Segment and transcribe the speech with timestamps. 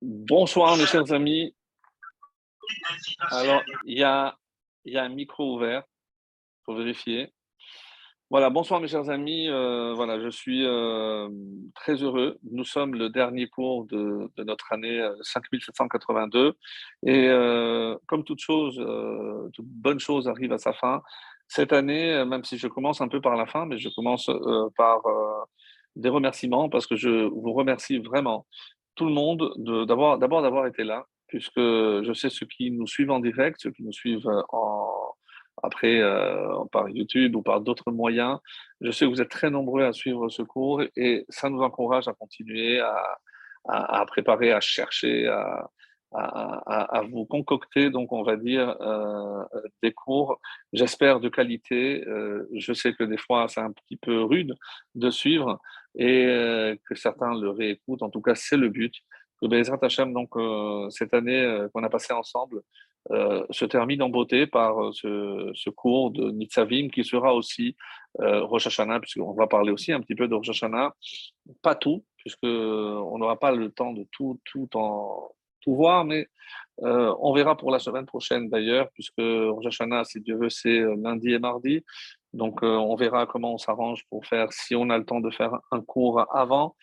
[0.00, 1.54] Bonsoir mes chers amis.
[3.30, 4.36] Alors, il y a,
[4.84, 5.82] y a un micro ouvert,
[6.64, 7.32] faut vérifier.
[8.30, 9.48] Voilà, bonsoir mes chers amis.
[9.48, 11.30] Euh, voilà, je suis euh,
[11.74, 12.38] très heureux.
[12.50, 16.38] Nous sommes le dernier cours de, de notre année 5782.
[17.06, 18.76] Euh, et comme toute chose,
[19.54, 21.02] toute bonne chose arrive à sa fin.
[21.46, 24.30] Cette année, même si je commence un peu par la fin, mais je commence
[24.76, 25.00] par
[25.98, 28.46] des remerciements parce que je vous remercie vraiment
[28.94, 29.52] tout le monde
[29.86, 33.84] d'abord d'avoir été là, puisque je sais ceux qui nous suivent en direct, ceux qui
[33.84, 35.14] nous suivent en,
[35.62, 38.38] après euh, par YouTube ou par d'autres moyens.
[38.80, 42.08] Je sais que vous êtes très nombreux à suivre ce cours et ça nous encourage
[42.08, 43.18] à continuer à,
[43.68, 45.70] à, préparer, à chercher, à,
[46.12, 49.44] à, vous concocter, donc on va dire, euh,
[49.82, 50.40] des cours,
[50.72, 52.04] j'espère, de qualité.
[52.06, 54.54] Euh, je sais que des fois, c'est un petit peu rude
[54.94, 55.60] de suivre
[55.96, 58.02] et que certains le réécoutent.
[58.02, 58.94] En tout cas, c'est le but.
[59.40, 60.30] Que Bezrat Hashem, donc,
[60.90, 62.62] cette année qu'on a passée ensemble,
[63.10, 67.74] euh, se termine en beauté par euh, ce, cours de Nitzavim qui sera aussi
[68.20, 70.94] euh, Rosh Hashanah, puisqu'on va parler aussi un petit peu de Rosh Hashanah.
[71.62, 75.30] Pas tout, puisqu'on n'aura pas le temps de tout, tout, en,
[76.04, 76.26] mais
[76.78, 81.32] on verra pour la semaine prochaine d'ailleurs, puisque Rosh Hashanah, si Dieu veut, c'est lundi
[81.32, 81.84] et mardi.
[82.32, 85.52] Donc on verra comment on s'arrange pour faire, si on a le temps de faire
[85.72, 86.76] un cours avant.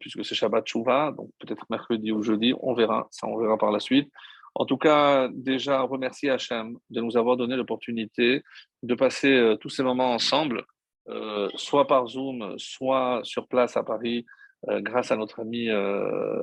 [0.00, 3.70] puisque c'est Shabbat Shuvah, donc peut-être mercredi ou jeudi, on verra, ça on verra par
[3.70, 4.10] la suite.
[4.54, 8.42] En tout cas, déjà remercier Hachem de nous avoir donné l'opportunité
[8.82, 10.64] de passer euh, tous ces moments ensemble,
[11.08, 15.68] euh, soit par Zoom, soit sur place à Paris, euh, grâce à notre ami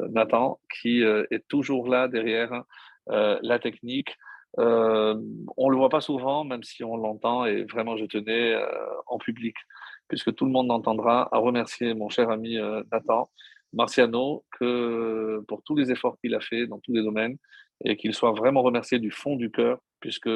[0.10, 2.64] Nathan, qui est toujours là derrière
[3.08, 4.16] la technique.
[4.58, 8.56] on ne le voit pas souvent, même si on l'entend, et vraiment je tenais
[9.08, 9.56] en public,
[10.08, 12.58] puisque tout le monde entendra, à remercier mon cher ami
[12.92, 13.30] Nathan
[13.74, 17.38] Marciano que pour tous les efforts qu'il a fait dans tous les domaines
[17.84, 20.30] et qu'il soit vraiment remercié du fond du cœur, puisque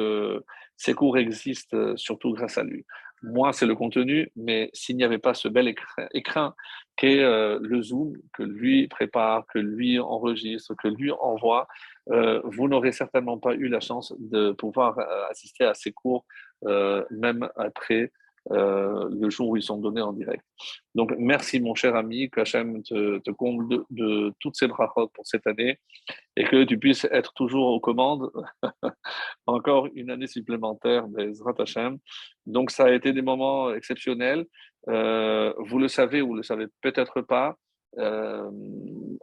[0.76, 2.84] ces cours existent euh, surtout grâce à lui.
[3.22, 5.72] Moi, c'est le contenu, mais s'il n'y avait pas ce bel
[6.12, 6.52] écran,
[6.96, 11.68] qu'est euh, le Zoom, que lui prépare, que lui enregistre, que lui envoie,
[12.10, 14.98] euh, vous n'aurez certainement pas eu la chance de pouvoir
[15.30, 16.24] assister à ces cours,
[17.10, 18.12] même après
[18.50, 20.44] euh, le jour où ils sont donnés en direct.
[20.94, 25.46] Donc, merci mon cher ami, que Hachem te, comble de, toutes ces brachot pour cette
[25.46, 25.78] année
[26.36, 28.30] et que tu puisses être toujours aux commandes
[29.46, 31.98] encore une année supplémentaire Bezrat Hachem.
[32.46, 34.46] Donc, ça a été des moments exceptionnels.
[34.88, 37.56] Euh, vous le savez ou vous le savez peut-être pas.
[37.98, 38.50] Euh,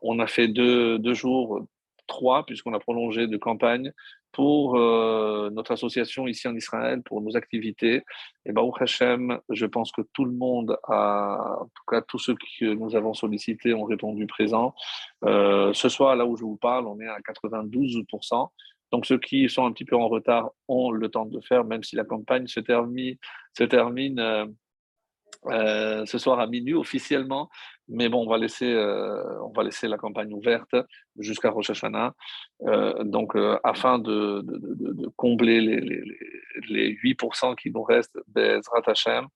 [0.01, 1.68] on a fait deux, deux jours
[2.09, 3.94] trois, puisqu'on a prolongé de campagne
[4.31, 8.03] pour euh, notre association ici en Israël, pour nos activités.
[8.45, 12.35] Et Baruch Hashem, je pense que tout le monde a, en tout cas tous ceux
[12.35, 14.73] que nous avons sollicités ont répondu présent.
[15.25, 18.50] Euh, ce soir, là où je vous parle, on est à 92%.
[18.91, 21.84] Donc ceux qui sont un petit peu en retard ont le temps de faire, même
[21.84, 23.18] si la campagne se termine,
[23.57, 24.50] se termine
[25.45, 27.50] euh, ce soir à minuit officiellement,
[27.89, 30.75] mais bon, on va laisser, euh, on va laisser la campagne ouverte
[31.17, 32.13] jusqu'à Rosh Hashanah,
[32.67, 36.03] euh, donc afin de, de, de, combler les, les,
[36.69, 39.27] les, 8% qui nous restent Bezrat Hashem.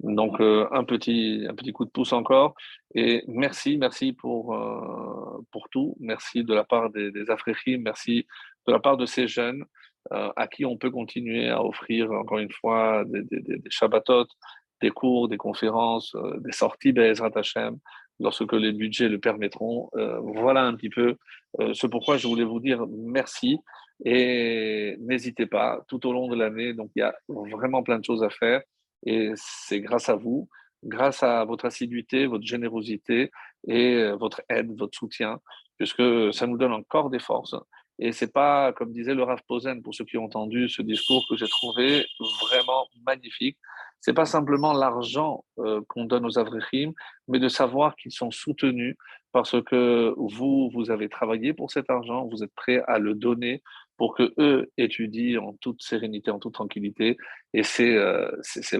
[0.00, 2.54] Donc un petit, un petit coup de pouce encore.
[2.94, 4.56] Et merci, merci pour,
[5.52, 5.96] pour tout.
[6.00, 7.24] Merci de la part des, des
[7.78, 8.26] merci
[8.66, 9.64] de la part de ces jeunes.
[10.10, 14.26] à qui on peut continuer à offrir encore une fois des, des, des Shabbatot,
[14.80, 17.78] des cours, des conférences, euh, des sorties Bezrat Hashem,
[18.18, 19.90] lorsque les budgets le permettront.
[19.96, 21.16] Euh, voilà un petit peu
[21.60, 23.58] euh, ce pourquoi je voulais vous dire merci
[24.04, 26.74] et n'hésitez pas tout au long de l'année.
[26.74, 28.62] Donc il y a vraiment plein de choses à faire
[29.06, 30.48] et c'est grâce à vous,
[30.84, 33.30] grâce à votre assiduité, votre générosité
[33.66, 35.38] et votre aide, votre soutien,
[35.76, 37.56] puisque ça nous donne encore des forces.
[37.98, 41.26] Et c'est pas, comme disait le Rav Posen, pour ceux qui ont entendu ce discours
[41.28, 42.06] que j'ai trouvé
[42.42, 43.58] vraiment magnifique
[44.00, 46.92] c'est pas simplement l'argent euh, qu'on donne aux Avrichim,
[47.28, 48.96] mais de savoir qu'ils sont soutenus
[49.32, 53.62] parce que vous, vous avez travaillé pour cet argent, vous êtes prêt à le donner
[53.96, 57.16] pour que eux étudient en toute sérénité, en toute tranquillité.
[57.52, 58.30] Et c'est euh,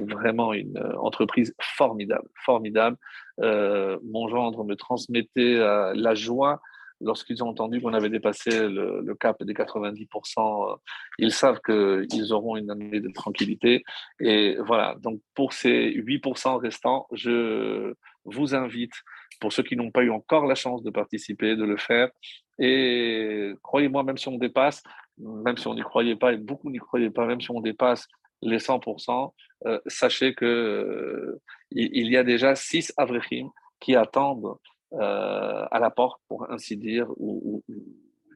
[0.08, 2.96] vraiment une euh, entreprise formidable, formidable.
[3.38, 5.56] mon gendre me transmettait
[5.94, 6.60] la joie
[7.00, 10.76] lorsqu'ils ont entendu qu'on avait dépassé le, cap des 90%, euh,
[11.18, 13.82] ils savent qu'ils auront une année de tranquillité.
[14.20, 17.94] Et voilà, donc pour ces 8% restants, je
[18.24, 18.92] vous invite,
[19.40, 22.10] pour ceux qui n'ont pas eu encore la chance de participer, de le faire.
[22.58, 24.82] Et croyez-moi, même si on dépasse,
[25.18, 28.06] même si on n'y croyait pas, et beaucoup n'y croyaient pas, même si on dépasse
[28.42, 29.32] les 100%,
[29.66, 33.50] euh, sachez que euh, il y a déjà 6 avrechim
[33.80, 34.56] qui attendent
[34.92, 37.62] à la porte, pour ainsi dire, ou,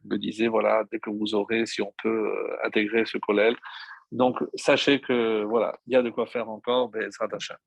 [0.05, 3.56] me disait, voilà, dès que vous aurez, si on peut euh, intégrer ce collègue.
[4.12, 6.91] Donc, sachez que, voilà, il y a de quoi faire encore,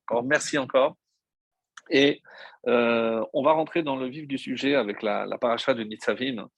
[0.08, 0.96] encore merci encore.
[1.90, 2.20] Et
[2.66, 6.48] euh, on va rentrer dans le vif du sujet avec la, la paracha de Nitzavim.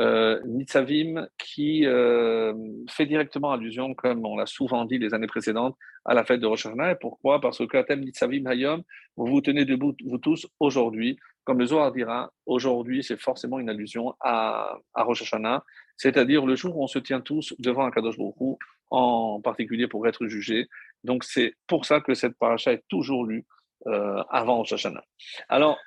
[0.00, 2.52] Euh, Nitzavim, qui euh,
[2.90, 6.48] fait directement allusion, comme on l'a souvent dit les années précédentes, à la fête de
[6.48, 6.90] Rosh Hashanah.
[6.90, 7.40] Et pourquoi?
[7.40, 8.82] Parce que Thème Nitzavim Hayom,
[9.16, 11.16] vous vous tenez debout, vous tous, aujourd'hui.
[11.44, 15.62] Comme le Zohar dira, aujourd'hui, c'est forcément une allusion à, à Rosh Hashanah,
[15.96, 18.58] c'est-à-dire le jour où on se tient tous devant un Kadosh Baruch
[18.90, 20.68] en particulier pour être jugé.
[21.04, 23.44] Donc c'est pour ça que cette paracha est toujours lue
[23.86, 25.04] euh, avant Rosh Hashanah.
[25.48, 25.78] Alors,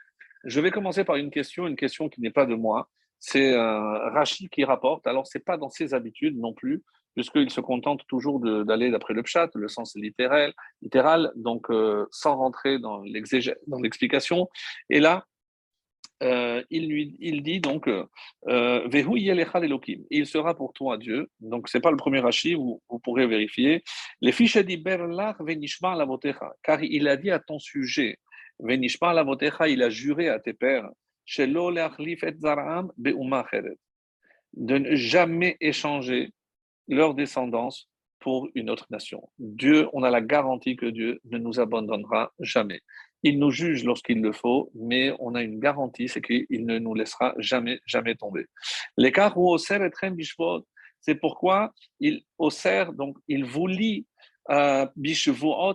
[0.43, 2.89] je vais commencer par une question, une question qui n'est pas de moi.
[3.19, 5.07] C'est euh, Rachi qui rapporte.
[5.07, 6.83] Alors, c'est pas dans ses habitudes non plus,
[7.15, 10.53] puisqu'il se contente toujours d'aller d'après le pshat, le sens littéral,
[10.83, 14.47] littéral donc euh, sans rentrer dans l'explication.
[14.91, 15.25] Et là,
[16.23, 18.05] euh, il, lui, il dit donc euh,
[20.09, 21.29] il sera pour toi Dieu.
[21.39, 23.83] Donc, ce n'est pas le premier Rashi, vous, vous pourrez vérifier.
[24.21, 24.57] Les fiches
[25.95, 26.07] la
[26.63, 28.17] car il a dit à ton sujet,
[28.59, 30.89] la il a juré à tes pères,
[34.53, 36.31] de ne jamais échanger
[36.87, 39.29] leur descendance pour une autre nation.
[39.37, 42.81] Dieu, on a la garantie que Dieu ne nous abandonnera jamais.
[43.23, 46.93] Il nous juge lorsqu'il le faut, mais on a une garantie, c'est qu'il ne nous
[46.93, 48.45] laissera jamais, jamais tomber.
[48.95, 49.79] L'écart où Oser
[50.11, 50.65] Bishvot,
[51.01, 54.05] c'est pourquoi il, Oser, donc, il vous lit
[54.49, 54.85] euh,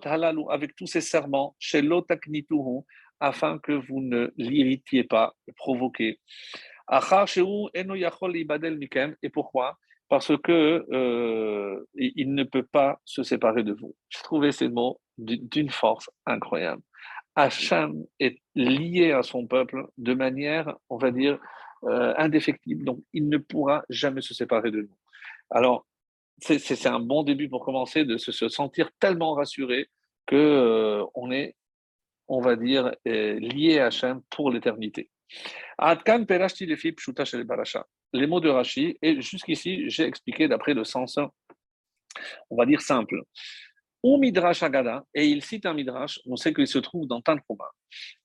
[0.04, 2.82] halalu avec tous ces serments, chez l'otaknituhu,
[3.20, 6.18] afin que vous ne l'irritiez pas, le provoquez.
[9.22, 9.78] Et pourquoi?
[10.08, 13.94] Parce que euh, il ne peut pas se séparer de vous.
[14.10, 16.82] J'ai trouvé ces mots d'une force incroyable.
[17.34, 21.38] Hachem est lié à son peuple de manière, on va dire,
[21.84, 22.84] euh, indéfectible.
[22.84, 24.96] Donc, il ne pourra jamais se séparer de nous.
[25.50, 25.86] Alors,
[26.40, 29.88] c'est un bon début pour commencer de se, sentir tellement rassuré
[30.26, 31.54] que euh, on est,
[32.28, 35.08] on va dire, euh, lié à Hachem pour l'éternité.
[38.12, 41.18] Les mots de Rashi, et jusqu'ici, j'ai expliqué d'après le sens,
[42.50, 43.22] on va dire simple
[44.02, 47.70] ou Midrash Agada, et il cite un Midrash, on sait qu'il se trouve dans Tantruma,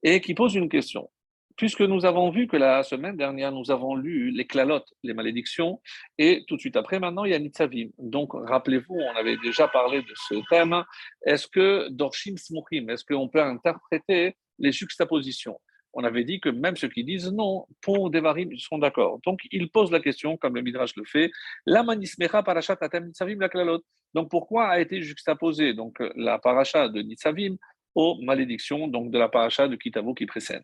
[0.03, 1.09] et qui pose une question.
[1.56, 5.81] Puisque nous avons vu que la semaine dernière, nous avons lu les clalotes, les malédictions,
[6.19, 7.89] et tout de suite après, maintenant, il y a Nitzavim.
[7.97, 10.83] Donc, rappelez-vous, on avait déjà parlé de ce thème.
[11.25, 15.59] Est-ce que Dorshim Smuchim, est-ce qu'on peut interpréter les juxtapositions?
[15.97, 19.19] On avait dit que même ceux qui disent non, pour Devarim, sont d'accord.
[19.25, 21.31] Donc, il pose la question, comme le Midrash le fait,
[21.65, 23.83] la manismecha parashat atem nitzavim la klalot.
[24.13, 27.57] Donc, pourquoi a été juxtaposée donc, la paracha de Nitzavim
[27.95, 30.63] aux malédictions donc, de la paracha de Kitavo qui précède?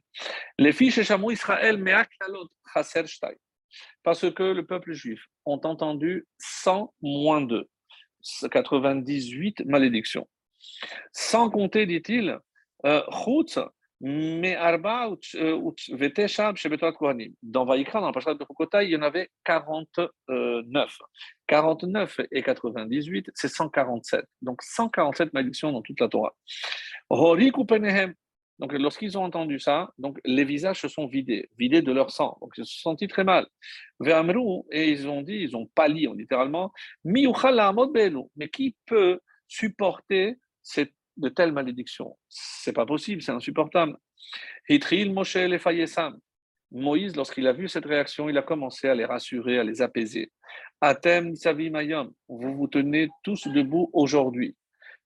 [0.60, 3.04] Les fiches Chamou Israël mea klalot chaser.
[4.04, 7.68] Parce que le peuple juif ont entendu 100 moins 2,
[8.52, 10.28] 98 malédictions.
[11.12, 12.38] Sans compter, dit-il,
[12.86, 13.02] euh,
[16.92, 17.34] Kohanim.
[17.42, 20.98] Dans Vaïkra, dans la Pachat de Chokotai, il y en avait 49.
[21.48, 24.26] 49 et 98, c'est 147.
[24.42, 26.36] Donc 147 malédictions dans toute la Torah.
[28.60, 32.38] Donc lorsqu'ils ont entendu ça, donc les visages se sont vidés, vidés de leur sang.
[32.42, 33.48] Donc ils se sont sentis très mal.
[34.06, 36.72] Et ils ont dit, ils ont pâli littéralement,
[37.06, 37.24] mais
[38.50, 42.18] qui peut supporter cette de telles malédictions.
[42.30, 43.98] C'est pas possible, c'est insupportable.
[46.72, 50.32] Moïse, lorsqu'il a vu cette réaction, il a commencé à les rassurer, à les apaiser.
[50.82, 51.34] Atem
[52.28, 54.56] vous vous tenez tous debout aujourd'hui.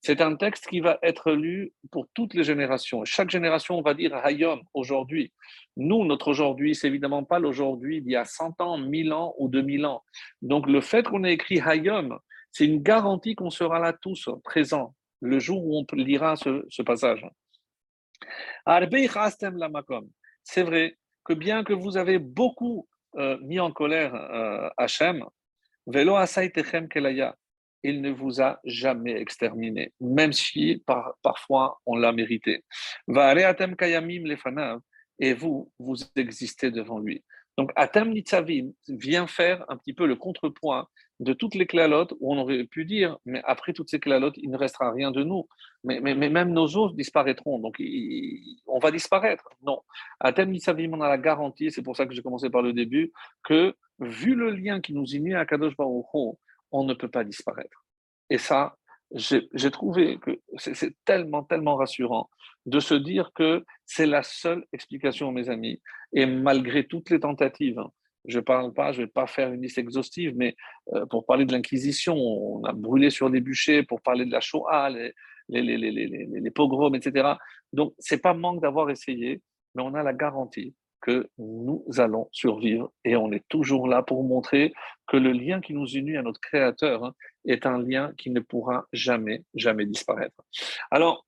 [0.00, 3.04] C'est un texte qui va être lu pour toutes les générations.
[3.04, 5.32] Chaque génération, on va dire Hayom, aujourd'hui.
[5.76, 9.48] Nous, notre aujourd'hui, c'est évidemment pas l'aujourd'hui d'il y a 100 ans, 1000 ans ou
[9.48, 10.04] 2000 ans.
[10.40, 12.16] Donc, le fait qu'on ait écrit Hayom,
[12.52, 17.26] c'est une garantie qu'on sera là tous présents le jour où on lira ce, passage.
[20.44, 25.24] C'est vrai que bien que vous avez beaucoup euh, mis en colère euh, Hachem,
[27.84, 30.84] il ne vous a jamais exterminé, même si
[31.22, 32.64] parfois on l'a mérité.
[35.20, 37.24] Et vous, vous existez devant lui.
[37.56, 40.86] Donc, Atam Nitzavim vient faire un petit peu le contrepoint
[41.20, 44.50] de toutes les clalotes où on aurait pu dire, mais après toutes ces clalotes, il
[44.50, 45.48] ne restera rien de nous.
[45.84, 47.82] Mais, mais, même nos os disparaîtront, donc
[48.66, 49.48] on va disparaître.
[49.62, 49.80] Non.
[50.20, 53.12] Atem Nitzavim, on a la garantie, c'est pour ça que j'ai commencé par le début,
[53.42, 56.06] que vu le lien qui nous unit à Kadosh Baruch
[56.70, 57.84] on ne peut pas disparaître.
[58.30, 58.76] Et ça,
[59.10, 62.28] j'ai trouvé que c'est tellement, tellement rassurant
[62.66, 65.80] de se dire que c'est la seule explication, mes amis.
[66.12, 67.90] Et malgré toutes les tentatives, hein,
[68.24, 70.56] je parle pas, je vais pas faire une liste exhaustive, mais
[70.92, 74.40] euh, pour parler de l'Inquisition, on a brûlé sur des bûchers, pour parler de la
[74.40, 75.14] Shoah, les,
[75.48, 77.34] les, pogroms, etc.
[77.72, 79.40] Donc, ce n'est pas manque d'avoir essayé,
[79.74, 84.24] mais on a la garantie que nous allons survivre et on est toujours là pour
[84.24, 84.72] montrer
[85.06, 88.40] que le lien qui nous unit à notre Créateur hein, est un lien qui ne
[88.40, 90.42] pourra jamais, jamais disparaître.
[90.90, 91.24] Alors,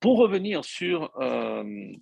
[0.00, 1.92] pour revenir sur euh,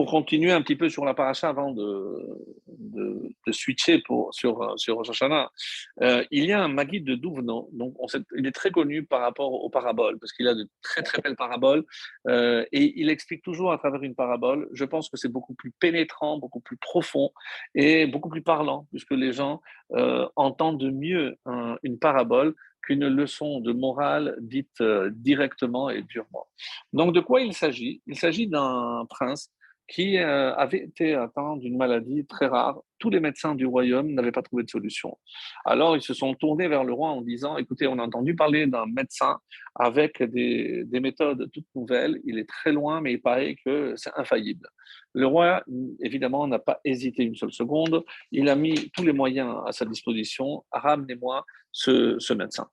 [0.00, 5.10] pour continuer un petit peu sur la paracha avant de, switcher pour, sur, sur Rosh
[5.10, 5.50] Hashanah,
[6.00, 9.20] euh, il y a un Magid de Douvno, donc on il est très connu par
[9.20, 11.84] rapport aux paraboles, parce qu'il a de très très belles paraboles,
[12.28, 14.70] euh, et il explique toujours à travers une parabole.
[14.72, 17.30] Je pense que c'est beaucoup plus pénétrant, beaucoup plus profond
[17.74, 19.60] et beaucoup plus parlant, puisque les gens
[19.92, 21.36] euh, entendent mieux
[21.82, 26.46] une parabole qu'une leçon de morale dite directement et durement.
[26.94, 28.00] Donc de quoi il s'agit?
[28.06, 29.50] Il s'agit d'un prince
[29.90, 32.80] qui euh, avait été atteint d'une maladie très rare.
[33.00, 35.18] Tous les médecins du royaume n'avaient pas trouvé de solution.
[35.64, 38.68] Alors ils se sont tournés vers le roi en disant, écoutez, on a entendu parler
[38.68, 39.38] d'un médecin
[39.74, 44.10] avec des, des, méthodes toutes nouvelles, il est très loin, mais il paraît que c'est
[44.16, 44.68] infaillible.
[45.12, 45.64] Le roi,
[46.00, 49.84] évidemment, n'a pas hésité une seule seconde, il a mis tous les moyens à sa
[49.84, 52.68] disposition, ramenez-moi ce, médecin.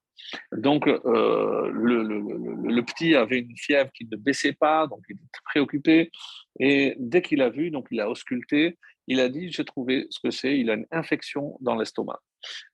[0.52, 5.18] Donc, euh, le, petit avait une fièvre qui ne baissait pas, donc il
[5.58, 6.12] préoccupé.
[6.60, 10.20] Et dès qu'il a vu, donc il a ausculté, il a dit J'ai trouvé ce
[10.20, 12.20] que c'est, il a une infection dans l'estomac.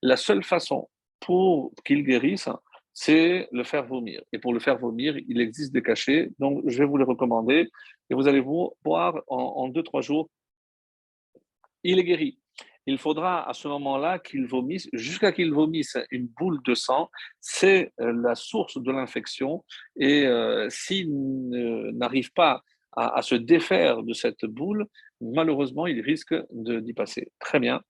[0.01, 2.49] La seule façon pour qu'il guérisse,
[2.93, 4.21] c'est le faire vomir.
[4.33, 7.69] Et pour le faire vomir, il existe des cachets, donc je vais vous les recommander.
[8.09, 10.29] Et vous allez voir en, en deux, trois jours,
[11.83, 12.37] il est guéri
[12.85, 17.09] il faudra à ce moment-là qu'il vomisse, jusqu'à qu'il vomisse une boule de sang,
[17.39, 19.63] c'est euh, la source de l'infection.
[19.95, 21.09] Et euh, s'il
[21.93, 22.61] n'arrive pas
[22.95, 24.85] à, se défaire de cette boule,
[25.21, 27.31] malheureusement, il risque d'y passer.
[27.39, 27.81] Très bien.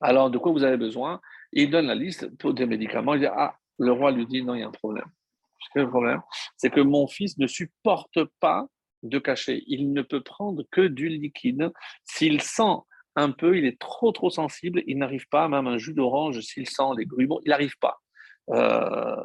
[0.00, 1.20] Alors, de quoi vous avez besoin?
[1.52, 3.14] Il donne la liste des médicaments.
[3.14, 5.06] Il dit, ah, le roi lui dit, non, il y a un problème.
[5.74, 6.20] Le problème,
[6.56, 8.66] c'est que mon fils ne supporte pas
[9.02, 9.62] de cachet.
[9.66, 11.72] Il ne peut prendre que du liquide.
[12.04, 12.76] S'il sent
[13.16, 16.68] un peu, il est trop trop sensible, il n'arrive pas, même un jus d'orange, s'il
[16.68, 18.00] sent les grumeaux, il n'arrive pas.
[18.50, 19.16] Euh,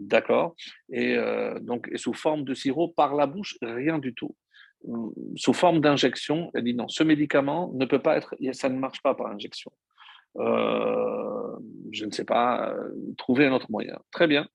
[0.00, 0.54] d'accord
[0.90, 4.34] Et euh, donc, sous forme de sirop, par la bouche, rien du tout.
[4.88, 8.78] Hum, sous forme d'injection, elle dit non, ce médicament ne peut pas être, ça ne
[8.78, 9.70] marche pas par injection.
[10.38, 11.58] Euh,
[11.92, 12.74] je ne sais pas,
[13.18, 13.98] trouver un autre moyen.
[14.10, 14.48] Très bien.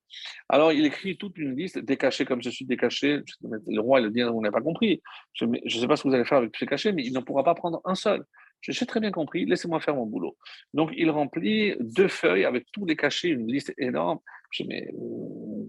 [0.49, 3.21] Alors, il écrit toute une liste, des cachets comme je suis décaché.
[3.43, 5.01] Le roi, il dit, vous n'avez pas compris.
[5.33, 7.13] Je ne sais pas ce que vous allez faire avec tous ces cachets, mais il
[7.13, 8.25] ne pourra pas prendre un seul.
[8.61, 10.37] J'ai très bien compris, laissez-moi faire mon boulot.
[10.73, 14.19] Donc, il remplit deux feuilles avec tous les cachets, une liste énorme.
[14.51, 14.91] Je dis, mais,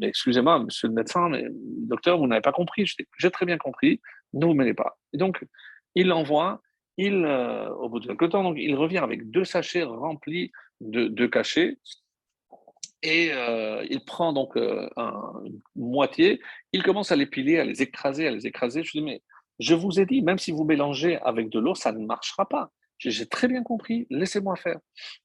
[0.02, 2.90] excusez-moi, monsieur le médecin, mais docteur, vous n'avez pas compris.
[3.18, 4.00] J'ai très bien compris,
[4.33, 4.99] ne vous mêlez pas.
[5.12, 5.45] Et donc,
[5.95, 6.61] il l'envoie,
[6.97, 11.26] il, euh, au bout de quelques temps, donc, il revient avec deux sachets remplis de,
[11.26, 11.78] cachets.
[13.02, 14.88] Et euh, il prend donc euh,
[15.45, 16.40] une moitié,
[16.73, 18.83] il commence à les piler, à les écraser, à les écraser.
[18.83, 19.23] Je dis, mais
[19.61, 22.71] je vous ai dit, même si vous mélangez avec de l'eau, ça ne marchera pas.
[22.98, 24.78] J'ai très bien compris, laissez-moi faire.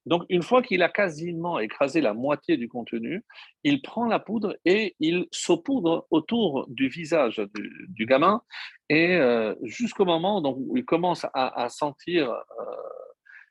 [0.06, 3.24] Donc, une fois qu'il a quasiment écrasé la moitié du contenu,
[3.64, 7.42] il prend la poudre et il saupoudre autour du visage
[7.90, 8.42] du, gamin,
[8.90, 12.42] et euh, jusqu'au moment où il commence à, sentir euh,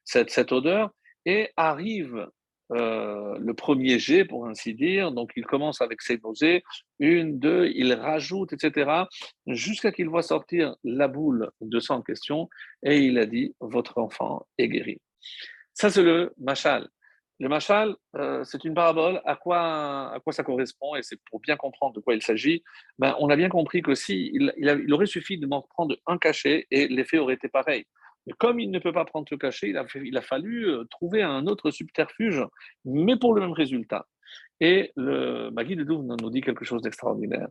[0.04, 0.90] cette odeur,
[1.24, 2.28] et arrive
[2.72, 5.12] euh, le premier jet, pour ainsi dire.
[5.12, 6.62] Donc, il commence avec ses nausées,
[6.98, 9.04] une, deux, il rajoute, etc.,
[9.46, 12.48] jusqu'à qu'il voit sortir la boule de sang en question,
[12.82, 15.00] et il a dit Votre enfant est guéri.
[15.74, 16.88] Ça, c'est le machal.
[17.42, 19.20] Le machal, euh, c'est une parabole.
[19.24, 22.62] À quoi, à quoi ça correspond Et c'est pour bien comprendre de quoi il s'agit.
[22.98, 26.68] Ben, on a bien compris que si il, aurait suffi de m'en prendre un cachet
[26.70, 27.84] et l'effet aurait été pareil.
[28.26, 31.46] Mais comme il ne peut pas prendre ce cachet, il a, fallu euh, trouver un
[31.46, 32.42] autre subterfuge,
[32.84, 34.06] mais pour le même résultat.
[34.60, 37.48] Et le Magui de Douve nous dit quelque chose d'extraordinaire.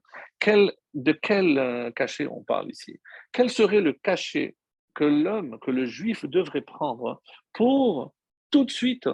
[0.94, 3.00] De quel euh, cachet on parle ici?
[3.32, 4.56] Quel serait le cachet
[4.94, 7.22] que l'homme, que le juif devrait prendre
[7.54, 8.14] pour
[8.50, 9.10] tout de suite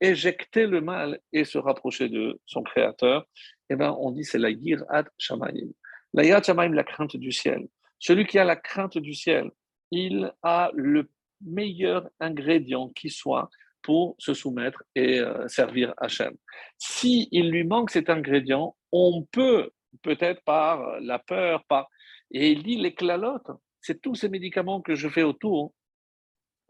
[0.00, 3.26] éjecter le mal et se rapprocher de son créateur?
[3.68, 5.70] Eh bien, on dit c'est la yirat shamayim.
[6.14, 7.68] La yirat shamayim, la crainte du ciel.
[8.00, 9.50] Celui qui a la crainte du ciel,
[9.90, 11.08] il a le
[11.40, 13.48] meilleur ingrédient qui soit
[13.82, 16.36] pour se soumettre et euh, servir Hachem.
[16.78, 19.70] S'il il lui manque cet ingrédient, on peut,
[20.02, 21.88] peut-être par la peur, par...
[22.30, 25.72] Et il dit, les clalotes, c'est tous ces médicaments que je fais autour,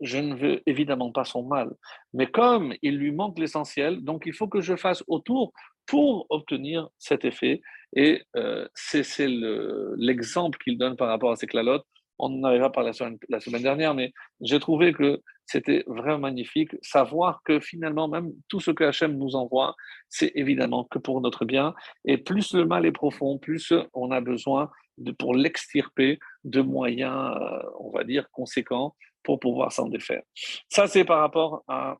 [0.00, 1.70] je ne veux évidemment pas son mal.
[2.14, 5.52] Mais comme il lui manque l'essentiel, donc il faut que je fasse autour
[5.86, 7.60] pour obtenir cet effet.
[7.94, 11.84] Et euh, c'est l'exemple qu'il donne par rapport à ces clalotes.
[12.22, 12.90] On en avait pas parlé
[13.28, 16.72] la semaine, dernière, mais j'ai trouvé que c'était vraiment magnifique.
[16.82, 19.74] Savoir que finalement, même tout ce que Hachem nous envoie,
[20.08, 21.74] c'est évidemment que pour notre bien.
[22.04, 27.36] Et plus le mal est profond, plus on a besoin de, pour l'extirper de moyens,
[27.40, 30.22] euh, on va dire, conséquents pour pouvoir s'en défaire.
[30.68, 31.96] Ça, c'est par rapport à,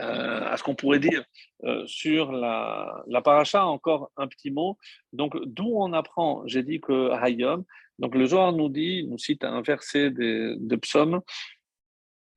[0.00, 1.24] euh, à ce qu'on pourrait dire
[1.64, 3.64] euh, sur la, la paracha.
[3.64, 4.76] Encore un petit mot.
[5.12, 7.64] Donc, d'où on apprend, j'ai dit que Hayom,
[7.98, 11.20] donc le Zohar nous dit, nous cite un verset de, de psaume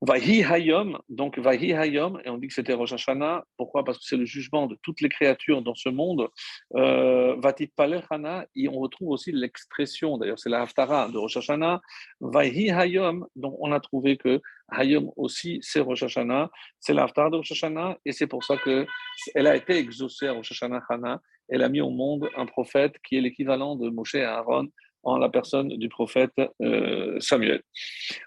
[0.00, 3.42] Vahi Hayom, donc Vahi Hayom, et on dit que c'était Rosh Hashanah.
[3.56, 3.84] Pourquoi?
[3.84, 6.28] Parce que c'est le jugement de toutes les créatures dans ce monde.
[6.76, 11.80] Euh, Vatit Palechana, et on retrouve aussi l'expression, d'ailleurs c'est la Haftara de Rosh Hashanah.
[12.20, 16.48] Vahi Hayom, donc on a trouvé que Hayom aussi c'est Rosh Hashanah,
[16.78, 20.32] c'est la Haftara de Rosh Hashanah, et c'est pour ça qu'elle a été exaucée à
[20.32, 21.20] Rosh Hashanah Hana.
[21.48, 24.68] Elle a mis au monde un prophète qui est l'équivalent de Moshe et Aaron
[25.02, 27.62] en la personne du prophète euh, Samuel.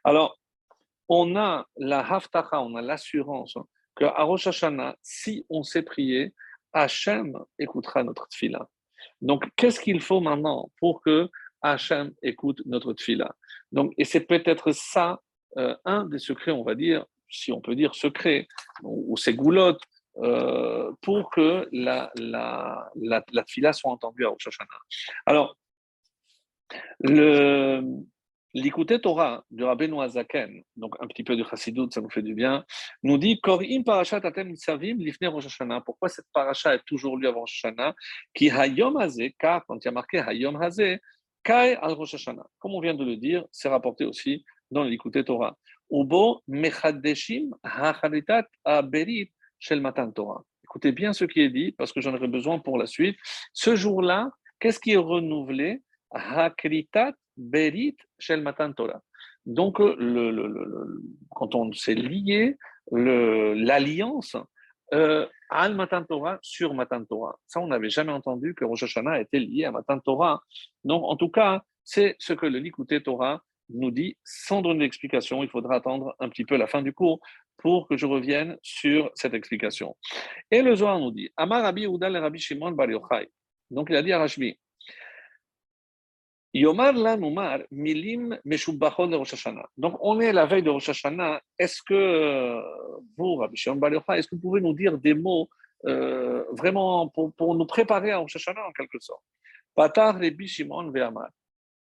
[0.04, 0.38] Alors,
[1.10, 3.56] on a la haftacha, on a l'assurance
[3.96, 6.34] que à Rosh Hashanah, si on sait prier,
[6.74, 8.70] Hachem écoutera notre tfila.
[9.22, 11.30] Donc, qu'est-ce qu'il faut maintenant pour que
[11.62, 13.36] Hachem écoute notre tfila
[13.72, 15.20] Donc, et c'est peut-être ça
[15.58, 18.48] euh, un des secrets, on va dire, si on peut dire secret,
[18.84, 19.82] ou, ces goulottes,
[20.18, 24.68] euh, pour que la, la, la, la tfila soit entendue à Rosh Hashanah.
[25.26, 25.56] Alors,
[27.00, 27.82] le,
[28.54, 32.36] L'écouter Torah de Rabbeinu Azaken, donc un petit peu de Chassidut, ça nous fait du
[32.36, 32.66] bien,
[33.02, 35.80] nous dit Korim parashat atem savim lifne Rosh Hashanah.
[35.80, 37.96] Pourquoi cette paracha est toujours lue avant Rosh Hashanah?
[38.34, 41.00] Qui hayom hazé, car quand il y a marqué hayom hazé,
[41.42, 42.46] kai al Rosh Hashanah.
[42.60, 45.56] Comme on vient de le dire, c'est rapporté aussi dans l'écouter Torah.
[45.90, 50.44] Ubo mechadeshim hacharitat aberit shel matan Torah.
[50.66, 53.18] Écoutez bien ce qui est dit, parce que j'en aurai besoin pour la suite.
[53.54, 54.30] Ce jour-là,
[54.60, 55.82] qu'est-ce qui est renouvelé?
[56.12, 59.02] Hakritat Berit Shel Matan Torah.
[59.46, 62.58] Donc, le, quand on s'est lié,
[62.92, 64.36] l'alliance
[64.94, 67.38] euh, Al Matan Torah sur Matan Torah.
[67.48, 70.42] Ça, on n'avait jamais entendu que Rosh Hashanah était lié à Matan Torah.
[70.84, 75.44] Donc, en tout cas, c'est ce que le Likuté Torah nous dit sans donner d'explication.
[75.44, 77.20] Il faudra attendre un petit peu la fin du cours
[77.58, 79.96] pour que je revienne sur cette explication.
[80.50, 83.30] Et le Zohar nous dit Amar Rabbi Udal Rabbi Shimon Bar Yochai.
[83.70, 84.58] Donc, il a dit à Rashbi
[86.54, 87.18] Yomar la
[87.72, 89.68] milim meshubachon de Rosh Hashanah.
[89.78, 91.42] Donc, on est la veille de Rosh Hashanah.
[91.58, 92.62] Est-ce que
[93.18, 93.80] vous, Rabbi Shimon
[94.16, 95.50] est-ce que vous pouvez nous dire des mots
[95.86, 99.24] euh, vraiment pour, pour, nous préparer à Rosh Hashanah en quelque sorte?
[99.76, 101.30] Patar Rabbi Shimon ve'amar.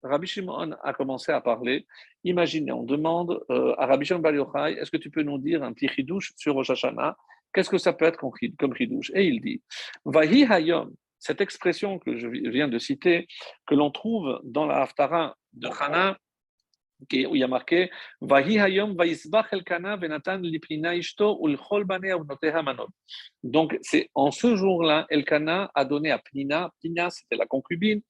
[0.03, 1.87] Rabbi Shimon a commencé à parler.
[2.23, 5.73] Imaginez, on demande euh, à Rabbi Shimon Bar est-ce que tu peux nous dire un
[5.73, 7.17] petit chidouche sur Rosh Hashanah?
[7.51, 8.19] Qu'est-ce que ça peut être
[8.59, 9.11] comme chidouche?
[9.15, 9.63] Et il dit
[10.05, 13.27] Vahi hayom cette expression que je viens de citer,
[13.67, 16.17] que l'on trouve dans la Haftara de Hana,
[17.01, 17.89] où il y a marqué
[23.43, 28.01] Donc, c'est en ce jour-là, Elkana a donné à Pnina, Pnina c'était la concubine,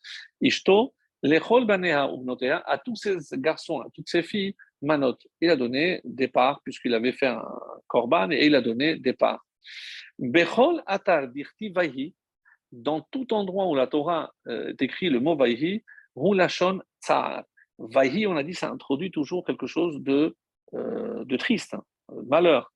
[0.41, 5.17] Ishto, à tous ces garçons, à toutes ces filles, Manot.
[5.41, 7.43] Il a donné des parts, puisqu'il avait fait un
[7.87, 9.45] korban, et il a donné des parts.
[10.17, 12.15] Bechol atar dirti vahi,
[12.71, 15.83] dans tout endroit où la Torah euh, décrit le mot Vaihi,
[16.15, 17.43] Roulachon Tsar.
[17.77, 20.35] Vaihi, on a dit, ça introduit toujours quelque chose de,
[20.73, 21.83] euh, de triste, hein,
[22.27, 22.71] malheur.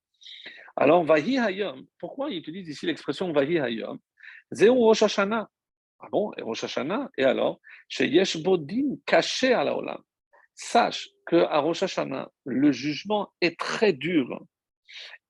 [0.76, 4.00] Alors, Vaihi Hayom, pourquoi il utilise ici l'expression Vaihi Hayom?
[4.52, 5.50] Zéro Rosh Hashanah.
[6.00, 7.60] Ah bon, et Rosh Hashanah, et alors?
[7.88, 10.02] Chez Yesh Bodin caché à la Olam.
[10.56, 14.44] Sache qu'à Rosh Hashanah, le jugement est très dur,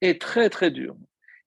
[0.02, 0.96] est très très dur.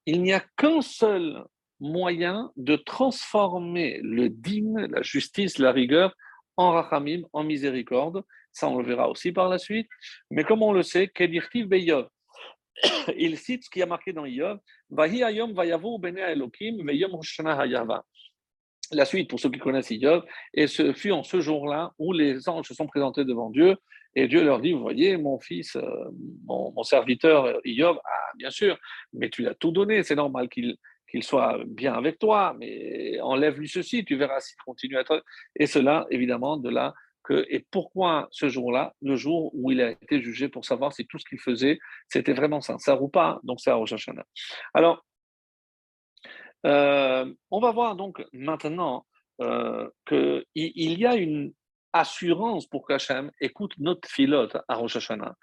[0.06, 1.44] Il n'y a qu'un seul
[1.80, 6.14] moyen de transformer le dîme, la justice, la rigueur,
[6.56, 8.22] en rachamim, en miséricorde.
[8.52, 9.88] Ça, on le verra aussi par la suite.
[10.30, 12.08] Mais comme on le sait, Kedirtiv Beyov,
[13.16, 14.58] il cite ce qui a marqué dans Yov,
[14.90, 18.04] Vahi Ayom Elohim Veyom Hayava.
[18.92, 22.48] La suite, pour ceux qui connaissent Yov, et ce fut en ce jour-là où les
[22.48, 23.76] anges se sont présentés devant Dieu,
[24.14, 25.82] et Dieu leur dit, vous voyez, mon fils, euh,
[26.46, 28.78] mon, mon serviteur Yov, ah, bien sûr,
[29.12, 30.76] mais tu l'as tout donné, c'est normal qu'il
[31.16, 35.24] qu'il soit bien avec toi, mais enlève-lui ceci, tu verras s'il continue à être.
[35.58, 36.92] Et cela, évidemment, de là
[37.24, 37.46] que.
[37.48, 41.18] Et pourquoi ce jour-là, le jour où il a été jugé pour savoir si tout
[41.18, 44.24] ce qu'il faisait, c'était vraiment sincère ou pas, donc c'est à Rosh Hashanah.
[44.74, 45.06] Alors,
[46.66, 49.06] euh, on va voir donc maintenant
[49.40, 50.44] euh, qu'il
[51.00, 51.54] y a une
[51.94, 55.34] assurance pour qu'Hachem écoute notre filote à Rosh Hashanah.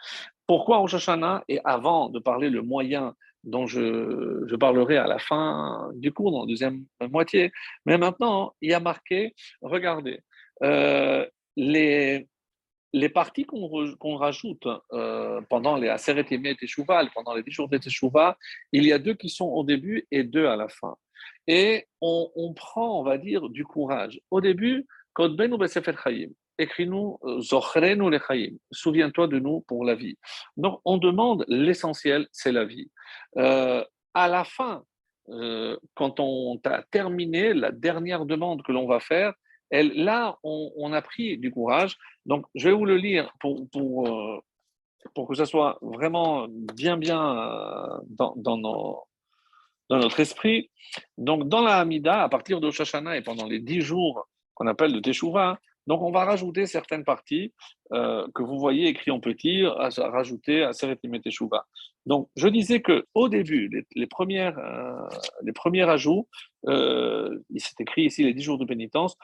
[0.45, 1.43] Pourquoi Rosh Hashanah?
[1.47, 6.41] Et avant de parler le moyen dont je, parlerai à la fin du cours, dans
[6.41, 7.51] la deuxième moitié.
[7.85, 10.19] Mais maintenant, il y a marqué, regardez,
[10.63, 11.25] euh,
[11.55, 12.27] les,
[12.93, 17.77] les parties qu'on rajoute euh, pendant les Aseret et Teshuvah, pendant les 10 jours de
[17.77, 18.37] Teshuvah,
[18.71, 20.95] il y a deux qui sont au début et deux à la fin.
[21.47, 24.19] Et on, on prend, on va dire, du courage.
[24.31, 29.95] Au début, Kodbenu Besefer Chayim, écris-nous euh, Zochrenu le Chayim, souviens-toi de nous pour la
[29.95, 30.17] vie.
[30.57, 32.89] Donc, on demande l'essentiel, c'est la vie.
[33.37, 34.83] Euh, à la fin,
[35.29, 39.33] euh, quand on a terminé la dernière demande que l'on va faire,
[39.69, 41.97] elle, là, on, a pris du courage.
[42.27, 44.07] Donc, je vais vous le lire pour, pour,
[45.15, 49.03] pour que ça soit vraiment bien, bien dans, dans,
[49.89, 50.69] notre esprit.
[51.17, 54.93] Donc, dans la Hamida, à partir de Shoshana et pendant les dix jours qu'on appelle
[54.93, 57.53] le Teshuvah, donc, on va rajouter certaines parties
[57.91, 61.65] euh, que vous voyez écrites en petit, à, rajouter à Teshuva.
[62.05, 65.07] Donc, je disais que au début, les, premières, euh,
[65.41, 66.27] les premiers ajouts,
[66.67, 69.17] euh, il s'est écrit ici les dix jours de pénitence,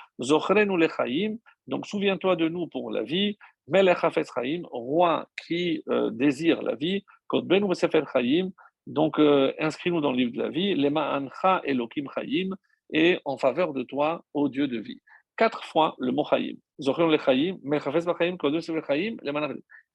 [1.68, 7.04] donc souviens-toi de nous pour la vie, Melech Hafez Chaim, roi qui désire la vie,
[7.28, 8.50] Kotbenu Sefer Chaim,
[8.88, 9.20] donc
[9.60, 12.50] inscris-nous dans le livre de la vie, Lema Ancha Elokim Chaim,
[12.92, 15.02] et en faveur de toi, ô Dieu de vie
[15.40, 16.56] quatre fois le mot Chaim.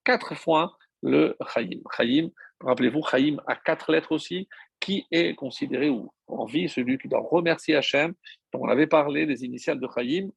[0.05, 1.81] Quatre fois le Chaim.
[1.95, 2.29] Chaim,
[2.61, 4.49] rappelez-vous, Chaim a quatre lettres aussi,
[4.81, 8.15] qui est considéré ou en vie celui qui doit remercier Hachem.
[8.53, 10.31] Donc on avait parlé des initiales de Chaim.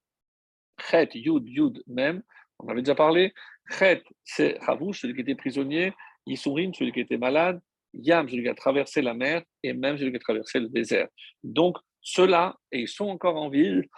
[0.90, 2.22] Chet, Yud, Yud, même.
[2.60, 3.34] On avait déjà parlé.
[3.80, 5.94] Chet, c'est Chavouch, celui qui était prisonnier.
[6.26, 7.62] Yisurim, celui qui était malade.
[7.94, 9.42] Yam, celui qui a traversé la mer.
[9.64, 11.08] Et même celui qui a traversé le désert.
[11.44, 13.90] Donc, ceux-là, et ils sont encore en ville,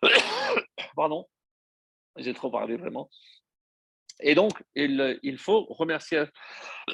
[0.94, 1.26] pardon,
[2.16, 3.10] j'ai trop parlé vraiment.
[4.20, 6.26] Et donc, il, il faut remercier,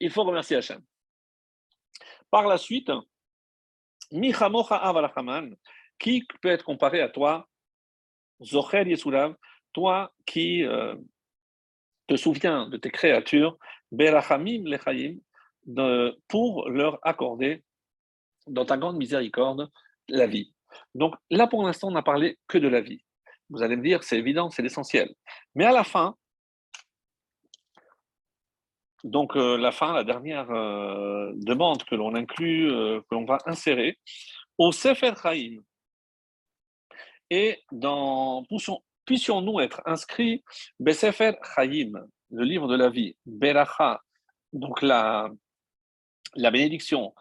[0.00, 0.82] il faut remercier Hachem.
[2.28, 2.90] Par la suite,
[5.98, 7.48] qui peut être comparé à toi,
[8.42, 9.36] Zocher Yesulav,
[9.72, 10.96] toi qui euh,
[12.08, 13.56] te souviens de tes créatures,
[13.92, 15.20] Berachamim Lechayim,
[16.26, 17.62] pour leur accorder
[18.46, 19.70] dans ta grande miséricorde,
[20.08, 20.52] la vie.
[20.94, 23.02] Donc là, pour l'instant, on n'a parlé que de la vie.
[23.50, 25.14] Vous allez me dire, c'est évident, c'est l'essentiel.
[25.54, 26.16] Mais à la fin,
[29.04, 33.38] donc euh, la fin, la dernière euh, demande que l'on inclut, euh, que l'on va
[33.46, 33.98] insérer,
[34.58, 35.58] au Sefer Chaim.
[37.30, 38.44] Et dans,
[39.04, 40.44] puissions-nous être inscrits,
[40.80, 41.92] Besefer Chaim,
[42.30, 44.00] le livre de la vie, Beracha,
[44.52, 45.30] donc la,
[46.34, 47.14] la bénédiction,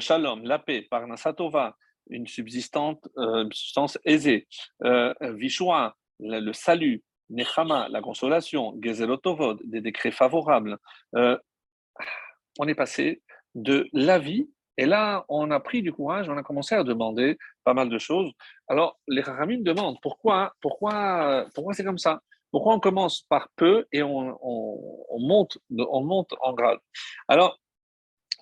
[0.00, 1.76] shalom, la paix, parnasatova,
[2.10, 4.46] une subsistance, euh, substance aisée,
[4.84, 10.78] euh, vishua, le, salut, nechama, la consolation, gezelotovod, des décrets favorables.
[11.12, 13.22] on est passé
[13.54, 17.36] de la vie, et là, on a pris du courage, on a commencé à demander
[17.64, 18.30] pas mal de choses.
[18.68, 22.20] Alors, les Rahamim demandent pourquoi, pourquoi, pourquoi c'est comme ça?
[22.52, 26.78] Pourquoi on commence par peu et on, on, monte, on monte en grade?
[27.26, 27.58] Alors,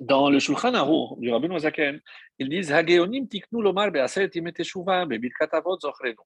[0.00, 2.00] dans le Shulchan Aruch du Rabbi Nozaken,
[2.38, 6.16] ils disent Hageonim tiknu lomar be'aset imeteshuva be'birkat avot zochrenu.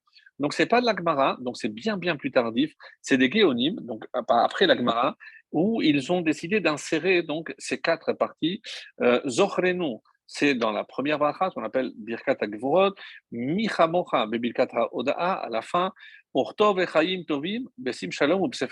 [0.40, 2.74] Donc c'est pas de l'Agmara, donc c'est bien bien plus tardif.
[3.02, 5.16] C'est des Géonim, donc après l'Agmara,
[5.52, 8.62] où ils ont décidé d'insérer donc ces quatre parties.
[9.02, 12.94] Euh, zochrenu, c'est dans la première bracha qu'on appelle Birkat Agvorot,
[13.32, 15.92] Michamocha be'birkat Oda'a à la fin,
[16.34, 18.68] Urtov echaim tovim besim shalom ou chaim.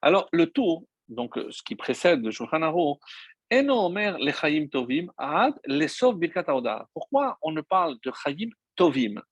[0.00, 2.62] Alors le tour, donc ce qui précède le Shulchan
[6.92, 9.22] pourquoi on ne parle de Chaim Tovim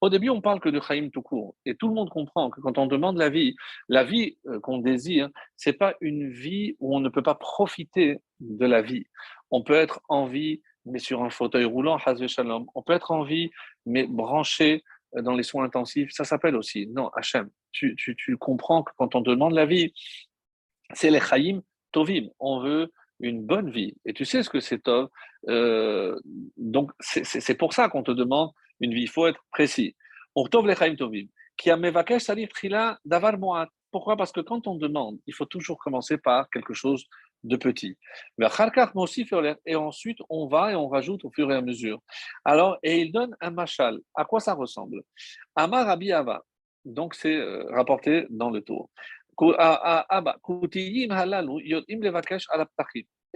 [0.00, 1.54] Au début, on parle que de Chaim tout court.
[1.66, 3.54] Et tout le monde comprend que quand on demande la vie,
[3.90, 8.18] la vie euh, qu'on désire, c'est pas une vie où on ne peut pas profiter
[8.40, 9.04] de la vie.
[9.50, 12.66] On peut être en vie, mais sur un fauteuil roulant, Shalom.
[12.74, 13.50] On peut être en vie,
[13.84, 14.84] mais branché
[15.16, 16.12] euh, dans les soins intensifs.
[16.12, 16.86] Ça s'appelle aussi.
[16.86, 19.92] Non, Hachem, tu, tu, tu comprends que quand on demande la vie,
[20.94, 21.60] c'est les Chaim
[21.92, 22.30] Tovim.
[22.40, 23.94] On veut une bonne vie.
[24.04, 25.08] Et tu sais ce que c'est Tov.
[25.48, 26.18] Euh,
[26.56, 28.50] donc, c'est pour ça qu'on te demande
[28.80, 29.02] une vie.
[29.02, 29.96] Il faut être précis.
[30.98, 31.26] Tovim.
[31.56, 33.68] Qui a mevakesh salif trila davar moat.
[33.90, 34.16] Pourquoi?
[34.16, 37.06] Parce que quand on demande, il faut toujours commencer par quelque chose
[37.44, 37.96] de petit.
[39.64, 42.00] Et ensuite, on va et on rajoute au fur et à mesure.
[42.44, 43.98] Alors, et il donne un machal.
[44.14, 45.02] À quoi ça ressemble?
[45.54, 46.42] Amar Ava.
[46.84, 48.90] Donc, c'est euh, rapporté dans le tour.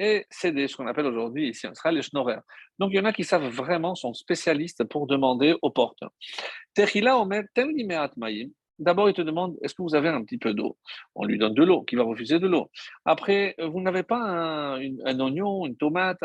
[0.02, 2.40] Et c'est ce qu'on appelle aujourd'hui ici en Israël les schnorrers.
[2.78, 6.02] Donc il y en a qui savent vraiment, sont spécialistes pour demander aux portes.
[8.78, 10.78] D'abord, il te demande est-ce que vous avez un petit peu d'eau?
[11.14, 12.70] On lui donne de l'eau, qui va refuser de l'eau.
[13.04, 16.22] Après, vous n'avez pas un, oignon, une tomate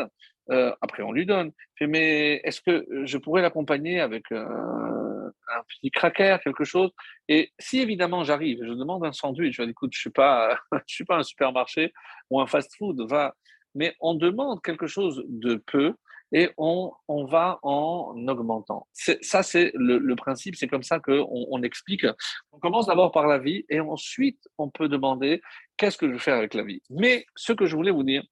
[0.50, 1.52] euh, Après, on lui donne.
[1.82, 6.90] mais est-ce que je pourrais l'accompagner avec euh, un petit cracker, quelque chose
[7.28, 10.10] Et si évidemment j'arrive, je demande un sandwich, je dis écoute, je suis,
[10.86, 11.92] suis pas un supermarché
[12.30, 13.34] ou un fast-food, va.
[13.74, 15.94] Mais on demande quelque chose de peu
[16.32, 18.86] et on, on va en augmentant.
[18.92, 22.06] Ça, c'est le, principe, c'est comme ça qu'on on explique.
[22.52, 25.40] On commence d'abord par la vie et ensuite on peut demander
[25.76, 26.82] qu'est-ce que je fais avec la vie.
[26.90, 28.24] Mais ce que je voulais vous dire,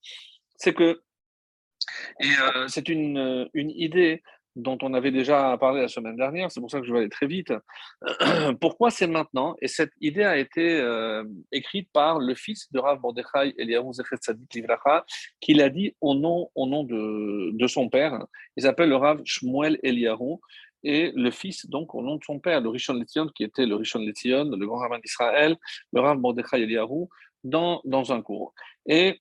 [0.56, 1.02] c'est que,
[2.20, 4.22] et euh, c'est une, une idée
[4.56, 7.08] dont on avait déjà parlé la semaine dernière, c'est pour ça que je vais aller
[7.08, 7.52] très vite.
[8.60, 9.56] Pourquoi c'est maintenant?
[9.60, 14.16] Et cette idée a été euh, écrite par le fils de Rav Mordechai Eliyahu Zechet
[14.20, 15.04] Sadik Livracha,
[15.40, 18.18] qui l'a dit au nom, au nom de, de son père.
[18.56, 20.38] Il s'appelle le Rav Shmuel Eliyahu,
[20.84, 23.74] et le fils, donc, au nom de son père, le Rishon Letzion, qui était le
[23.74, 25.56] Rishon Letzion, le grand rabbin d'Israël,
[25.92, 27.06] le Rav Mordechai Eliyahu,
[27.42, 28.54] dans, dans un cours.
[28.86, 29.20] Et,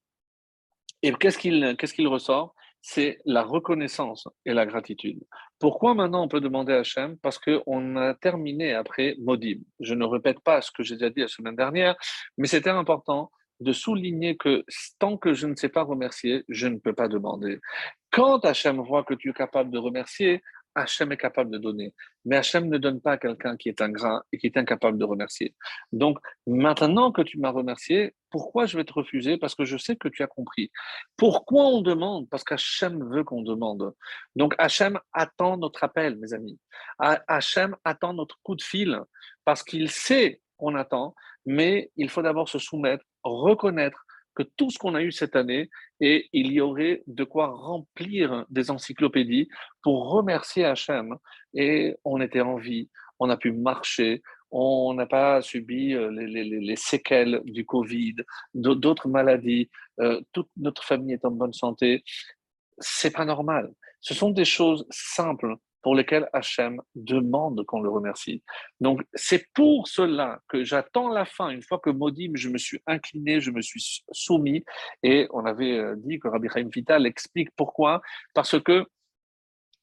[1.01, 2.53] et qu'est-ce qu'il ressort?
[2.85, 5.23] C'est la reconnaissance et la gratitude.
[5.57, 7.17] Pourquoi maintenant on peut demander à Hachem?
[7.17, 9.61] Parce qu'on a terminé après Modim.
[9.79, 11.95] Je ne répète pas ce que j'ai déjà dit la semaine dernière,
[12.37, 14.65] mais c'était important de souligner que
[14.99, 17.61] tant que je ne sais pas remercier, je ne peux pas demander.
[18.11, 20.43] Quand Hachem voit que tu es capable de remercier,
[20.75, 21.93] Hachem est capable de donner.
[22.25, 25.05] Mais Hachem ne donne pas à quelqu'un qui est ingrat et qui est incapable de
[25.05, 25.55] remercier.
[25.93, 26.17] Donc,
[26.47, 29.37] maintenant que tu m'as remercié, pourquoi je vais te refuser?
[29.37, 30.71] Parce que je sais que tu as compris.
[31.17, 32.27] Pourquoi on demande?
[32.31, 33.93] Parce qu'Hachem veut qu'on demande.
[34.35, 36.59] Donc, Hachem attend notre appel, mes amis.
[36.97, 38.99] Hachem attend notre coup de fil
[39.45, 41.13] parce qu'il sait qu'on attend,
[41.45, 45.69] mais il faut d'abord se soumettre, reconnaître que tout ce qu'on a eu cette année,
[45.99, 49.47] et il y aurait de quoi remplir des encyclopédies
[49.83, 51.15] pour remercier Hachem.
[51.53, 56.75] Et on était en vie, on a pu marcher, on n'a pas subi euh, les,
[56.75, 58.15] séquelles du Covid,
[58.53, 62.03] d'autres maladies, euh, toute notre famille est en bonne santé.
[62.77, 63.73] C'est pas normal.
[63.99, 68.43] Ce sont des choses simples pour lesquels Hachem demande qu'on le remercie.
[68.79, 71.49] Donc, c'est pour cela que j'attends la fin.
[71.49, 74.63] Une fois que Modim, je me suis incliné, je me suis soumis,
[75.01, 78.01] et on avait euh, dit que Rabbi Chaim Vital explique pourquoi.
[78.33, 78.85] Parce que,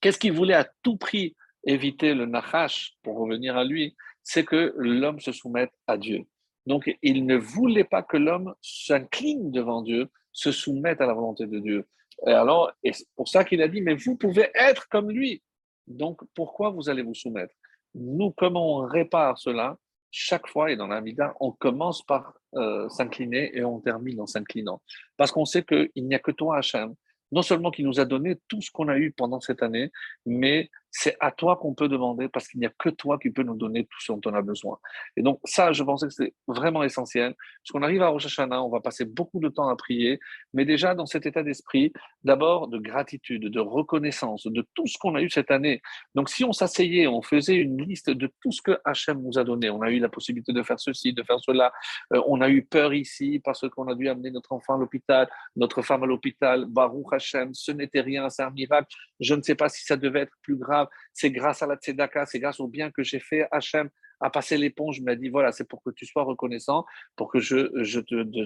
[0.00, 4.74] qu'est-ce qu'il voulait à tout prix éviter le Nachash, pour revenir à lui, c'est que
[4.76, 6.24] l'homme se soumette à Dieu.
[6.66, 11.46] Donc, il ne voulait pas que l'homme s'incline devant Dieu, se soumette à la volonté
[11.46, 11.86] de Dieu.
[12.26, 15.42] Et alors, et c'est pour ça qu'il a dit, mais vous pouvez être comme lui.
[15.86, 17.54] Donc, pourquoi vous allez vous soumettre?
[17.94, 19.76] Nous, comment on répare cela
[20.10, 24.26] Chaque fois, et dans la Mida, on commence par euh, s'incliner et on termine en
[24.26, 24.80] s'inclinant.
[25.16, 26.94] Parce qu'on sait qu'il n'y a que toi, Hachem,
[27.32, 29.90] non seulement qui nous a donné tout ce qu'on a eu pendant cette année,
[30.26, 33.42] mais c'est à toi qu'on peut demander parce qu'il n'y a que toi qui peux
[33.42, 34.78] nous donner tout ce dont on a besoin.
[35.16, 37.34] Et donc ça, je pensais que c'est vraiment essentiel.
[37.34, 40.18] Parce qu'on arrive à Rosh Hashanah, on va passer beaucoup de temps à prier,
[40.52, 41.92] mais déjà dans cet état d'esprit,
[42.24, 45.80] d'abord de gratitude, de reconnaissance de tout ce qu'on a eu cette année.
[46.14, 49.44] Donc si on s'asseyait, on faisait une liste de tout ce que Hachem nous a
[49.44, 51.72] donné, on a eu la possibilité de faire ceci, de faire cela,
[52.12, 55.28] euh, on a eu peur ici parce qu'on a dû amener notre enfant à l'hôpital,
[55.56, 58.88] notre femme à l'hôpital, Baruch Hachem, ce n'était rien, c'est un miracle.
[59.20, 60.79] Je ne sais pas si ça devait être plus grave
[61.12, 63.46] c'est grâce à la tzedaka, c'est grâce au bien que j'ai fait.
[63.50, 63.90] Hachem
[64.20, 66.84] a passé l'éponge, m'a dit voilà, c'est pour que tu sois reconnaissant,
[67.16, 68.00] pour que je, je,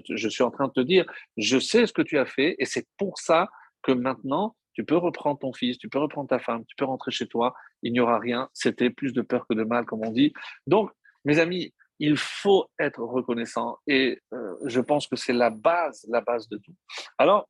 [0.09, 1.05] je suis en train de te dire,
[1.37, 3.49] je sais ce que tu as fait et c'est pour ça
[3.83, 7.11] que maintenant, tu peux reprendre ton fils, tu peux reprendre ta femme, tu peux rentrer
[7.11, 8.49] chez toi, il n'y aura rien.
[8.53, 10.33] C'était plus de peur que de mal, comme on dit.
[10.67, 10.91] Donc,
[11.25, 16.21] mes amis, il faut être reconnaissant et euh, je pense que c'est la base, la
[16.21, 16.75] base de tout.
[17.19, 17.49] Alors,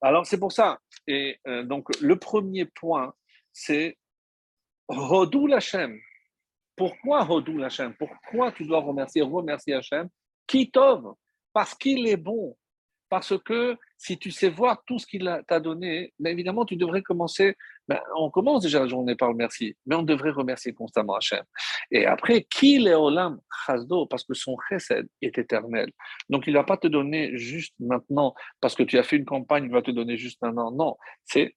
[0.00, 0.80] alors c'est pour ça.
[1.06, 3.12] Et euh, donc, le premier point,
[3.52, 3.98] c'est
[4.88, 5.98] Hodou Lachem.
[6.76, 7.94] Pourquoi Hodou Lachem?
[7.98, 10.08] Pourquoi tu dois remercier, remercier Hachem?
[10.46, 11.14] Kitov,
[11.52, 12.56] parce qu'il est bon.
[13.08, 17.02] Parce que si tu sais voir tout ce qu'il t'a donné, mais évidemment, tu devrais
[17.02, 17.56] commencer.
[17.86, 21.44] Ben, on commence déjà la journée par le merci, mais on devrait remercier constamment Hachem.
[21.90, 25.92] Et après, qui est Olam Chazdo Parce que son chesed est éternel.
[26.30, 29.26] Donc, il ne va pas te donner juste maintenant, parce que tu as fait une
[29.26, 30.72] campagne, il va te donner juste maintenant.
[30.72, 31.54] Non, c'est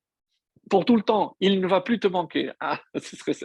[0.69, 1.35] pour tout le temps.
[1.39, 2.51] Il ne va plus te manquer.
[2.59, 3.35] Ah, ce serait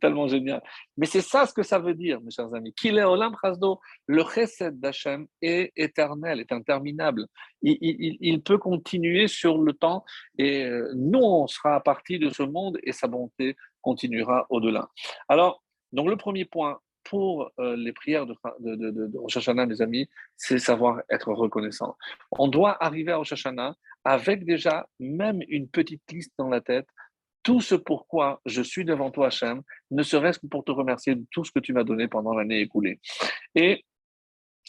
[0.00, 0.62] tellement génial.
[0.96, 2.72] Mais c'est ça ce que ça veut dire, mes chers amis.
[2.74, 7.26] Qu'il est Olam Chazdo, le chesed d'Hachem est éternel, est interminable.
[7.62, 10.04] Il, peut continuer sur le temps
[10.38, 14.88] et euh, nous, on sera à partir de ce monde et sa bonté continuera au-delà.
[15.28, 15.62] Alors,
[15.92, 19.82] donc le premier point, pour euh, les prières de, de, de, de, Rosh Hashanah, mes
[19.82, 21.96] amis, c'est savoir être reconnaissant.
[22.30, 26.86] On doit arriver à Rosh Hashanah avec déjà même une petite liste dans la tête,
[27.42, 31.24] tout ce pourquoi je suis devant toi, Hachem, ne serait-ce que pour te remercier de
[31.30, 33.00] tout ce que tu m'as donné pendant l'année écoulée.
[33.54, 33.84] Et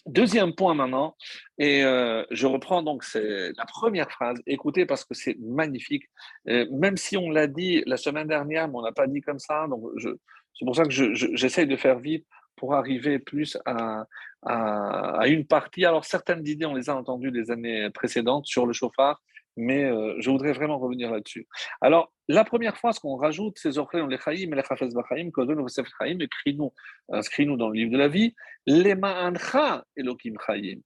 [0.07, 1.15] Deuxième point maintenant,
[1.59, 4.41] et euh, je reprends donc la première phrase.
[4.47, 6.05] Écoutez parce que c'est magnifique.
[6.45, 9.67] même si on l'a dit la semaine dernière, mais on n'a pas dit comme ça.
[9.67, 12.25] Donc c'est pour ça que j'essaye de faire vite
[12.61, 14.05] pour arriver plus à,
[14.43, 15.83] à, une partie.
[15.83, 19.19] Alors certaines idées, on les a entendues les années précédentes sur le chauffard,
[19.57, 21.47] mais euh, je voudrais vraiment revenir là-dessus.
[21.81, 26.19] Alors, la première fois, ce qu'on rajoute, c'est Zochreon Lechaim, Lechafez Bachaim, Kodon Vosef Chaim,
[26.19, 26.71] écris-nous,
[27.11, 28.35] inscris-nous dans le livre de la vie,
[28.67, 30.81] Lema'ancha Elohim Chaim.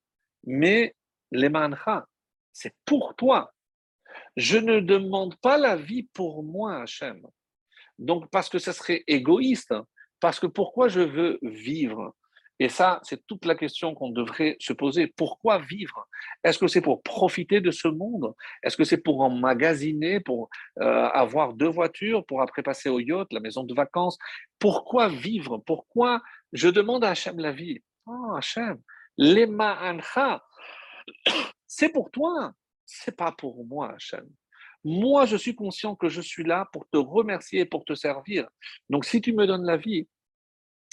[0.46, 0.96] Mais
[1.34, 2.08] Lema'ancha,
[2.54, 3.52] c'est pour toi.
[4.38, 7.22] Je ne demande pas la vie pour moi, Hachem.
[8.00, 9.74] Donc, parce que ce serait égoïste,
[10.19, 12.15] parce que pourquoi je veux vivre?
[12.60, 15.08] Et ça, c'est toute la question qu'on devrait se poser.
[15.08, 16.08] Pourquoi vivre?
[16.41, 18.34] Est-ce que c'est pour profiter de ce monde?
[18.63, 20.49] Est-ce que c'est pour emmagasiner, pour
[20.80, 24.17] euh, avoir deux voitures, pour après passer au yacht, la maison de vacances?
[24.58, 25.58] Pourquoi vivre?
[25.65, 26.21] Pourquoi
[26.54, 27.82] je demande à Hachem la vie?
[28.06, 28.80] Oh Hachem,
[29.17, 30.41] lema ancha,
[31.67, 32.54] c'est pour toi,
[32.86, 34.30] c'est pas pour moi Hachem.
[34.86, 38.48] Moi, je suis conscient que je suis là pour te remercier, pour te servir.
[38.89, 40.08] Donc, si tu me donnes la vie,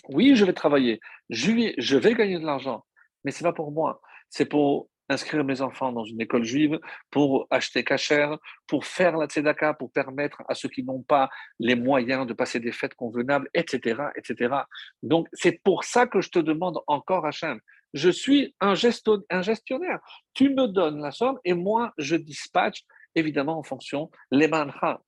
[0.08, 2.84] oui, je vais travailler, je vais, gagner de l'argent,
[3.22, 4.00] mais ce n'est pas pour moi.
[4.30, 9.26] C'est pour inscrire mes enfants dans une école juive, pour acheter cachère, pour faire la
[9.26, 11.28] tzedaka, pour permettre à ceux qui n'ont pas
[11.58, 14.04] les moyens de passer des fêtes convenables, etc.
[14.16, 14.54] etc.
[15.02, 17.60] Donc, c'est pour ça que je te demande encore, Hachem,
[17.92, 20.00] je suis un gestionnaire.
[20.32, 24.50] Tu me donnes la somme et moi, je dispatche évidemment en fonction les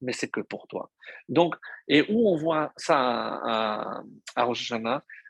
[0.00, 0.90] mais c'est que pour toi.
[1.28, 1.54] Donc,
[1.88, 4.02] et où on voit ça à,
[4.36, 4.48] à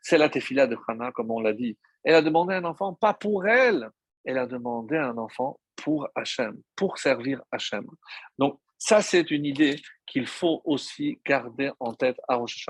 [0.02, 1.78] c'est la tefila de Hana, comme on l'a dit.
[2.04, 3.88] Elle a demandé un enfant, pas pour elle,
[4.24, 7.86] elle a demandé un enfant pour Hachem, pour servir Hachem.
[8.38, 12.66] Donc, ça, c'est une idée qu'il faut aussi garder en tête à Rosh.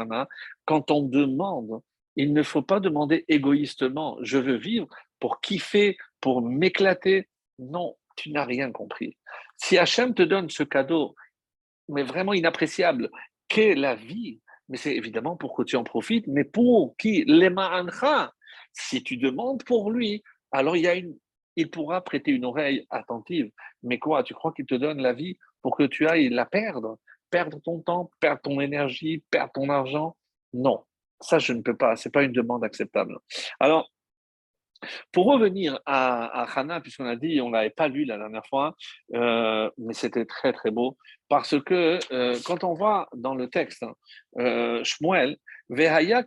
[0.65, 1.81] Quand on demande,
[2.17, 4.87] il ne faut pas demander égoïstement, je veux vivre
[5.19, 7.29] pour kiffer, pour m'éclater.
[7.59, 9.17] Non, tu n'as rien compris.
[9.67, 11.15] Si Hachem te donne ce cadeau,
[11.89, 13.11] mais vraiment inappréciable,
[13.49, 17.25] qu'est la vie, mais c'est évidemment pour que tu en profites, mais pour qui?
[17.25, 17.83] L'ema
[18.75, 20.23] Si tu demandes pour lui,
[20.53, 21.17] alors il, y a une,
[21.57, 23.51] il pourra prêter une oreille attentive.
[23.83, 26.99] Mais quoi, tu crois qu'il te donne la vie pour que tu ailles la perdre?
[27.31, 30.15] Perdre ton temps, perdre ton énergie, perdre ton argent?
[30.53, 30.85] Non,
[31.21, 33.17] ça je ne peux pas, ce n'est pas une demande acceptable.
[33.61, 33.91] Alors,
[35.13, 38.77] pour revenir à, à Hana, puisqu'on a dit, on l'avait pas lu la dernière fois,
[39.15, 40.97] euh, mais c'était très très beau,
[41.29, 43.85] parce que euh, quand on voit dans le texte,
[44.39, 45.37] euh, Shmuel,
[45.71, 46.19] donc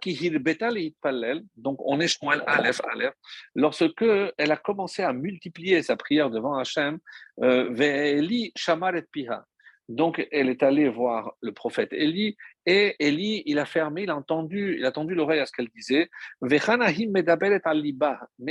[1.85, 3.13] on est Shmuel Aleph Aleph,
[3.53, 4.05] lorsque
[4.37, 6.97] elle a commencé à multiplier sa prière devant Hachem,
[7.37, 9.45] Veheli Shamaret Piha,
[9.89, 12.35] donc, elle est allée voir le prophète Élie,
[12.69, 15.69] et Élie, il a fermé, il a entendu, il a tendu l'oreille à ce qu'elle
[15.69, 16.09] disait.
[16.41, 16.59] Mais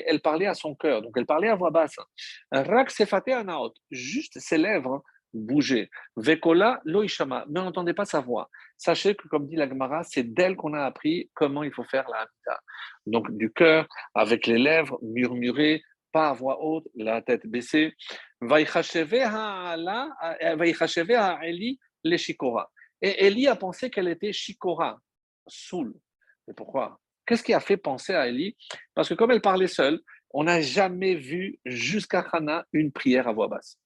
[0.06, 1.96] elle parlait à son cœur, donc elle parlait à voix basse.
[3.90, 5.90] Juste ses lèvres bougeaient.
[6.16, 8.48] Vekola loishama, mais on n'entendait pas sa voix.
[8.78, 12.08] Sachez que, comme dit la Gemara, c'est d'elle qu'on a appris comment il faut faire
[12.08, 12.60] la Hamida.
[13.04, 17.94] Donc, du cœur, avec les lèvres, murmurer, pas à voix haute, la tête baissée.
[23.02, 24.98] Et Eli a pensé qu'elle était shikora,
[25.46, 25.94] soul.
[26.48, 27.00] Et pourquoi?
[27.26, 28.56] Qu'est-ce qui a fait penser à Eli
[28.94, 33.32] Parce que comme elle parlait seule, on n'a jamais vu jusqu'à Hana une prière à
[33.32, 33.78] voix basse.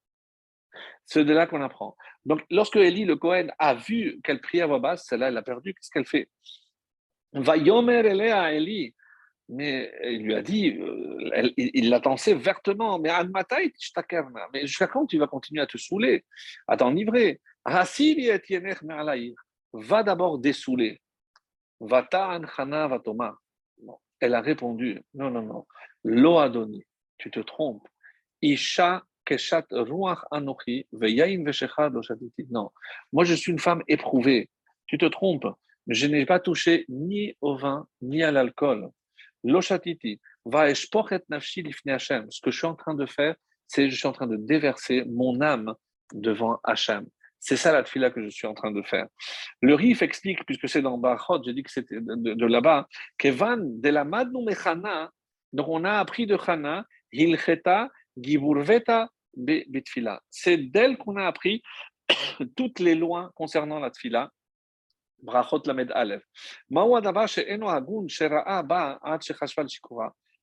[1.04, 1.96] C'est de là qu'on apprend.
[2.24, 5.42] Donc, lorsque Eli, le Cohen, a vu qu'elle priait à voix basse, celle-là, elle a
[5.42, 5.74] perdu.
[5.74, 6.28] Qu'est-ce qu'elle fait?
[7.32, 8.94] Va yomer à Eli
[9.50, 13.10] mais il lui a dit, euh, il l'a tensé vertement, mais
[14.52, 16.24] mais jusqu'à quand tu vas continuer à te saouler,
[16.68, 17.40] à t'enivrer?
[19.72, 21.00] Va d'abord dessouler.
[24.20, 25.66] Elle a répondu, non, non, non,
[26.04, 26.84] lo adoni,
[27.18, 27.88] tu te trompes.
[28.42, 29.00] Non,
[33.12, 34.48] moi je suis une femme éprouvée,
[34.86, 35.46] tu te trompes.
[35.88, 38.90] Je n'ai pas touché ni au vin, ni à l'alcool.
[39.44, 40.66] Loshatiti, va
[41.28, 42.30] nafshi lifne Hashem.
[42.30, 43.34] Ce que je suis en train de faire,
[43.66, 45.74] c'est je suis en train de déverser mon âme
[46.12, 47.06] devant Hashem.
[47.38, 49.06] C'est ça la fila que je suis en train de faire.
[49.62, 52.86] Le Rif explique, puisque c'est dans Barchot, j'ai dit que c'était de, là-bas,
[53.16, 55.10] Kevan de la Madnu Mechana,
[55.52, 57.88] donc on a appris de Chana, Hilcheta,
[58.18, 60.20] Giburveta, Bitfila.
[60.30, 61.62] C'est d'elle qu'on a appris
[62.56, 64.30] toutes les lois concernant la tfila.
[65.94, 66.22] Aleph.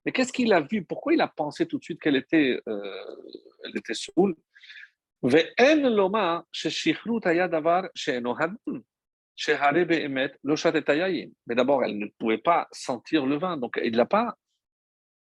[0.06, 3.06] Mais qu'est-ce qu'il a vu Pourquoi il a pensé tout de suite qu'elle était, euh,
[11.48, 14.36] mais d'abord, elle ne pouvait pas sentir le vin, donc il l'a pas.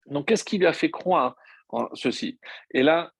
[0.06, 1.36] Donc, qu'est-ce qui lui a fait croire
[1.70, 2.40] en ceci?
[2.72, 3.12] Et là,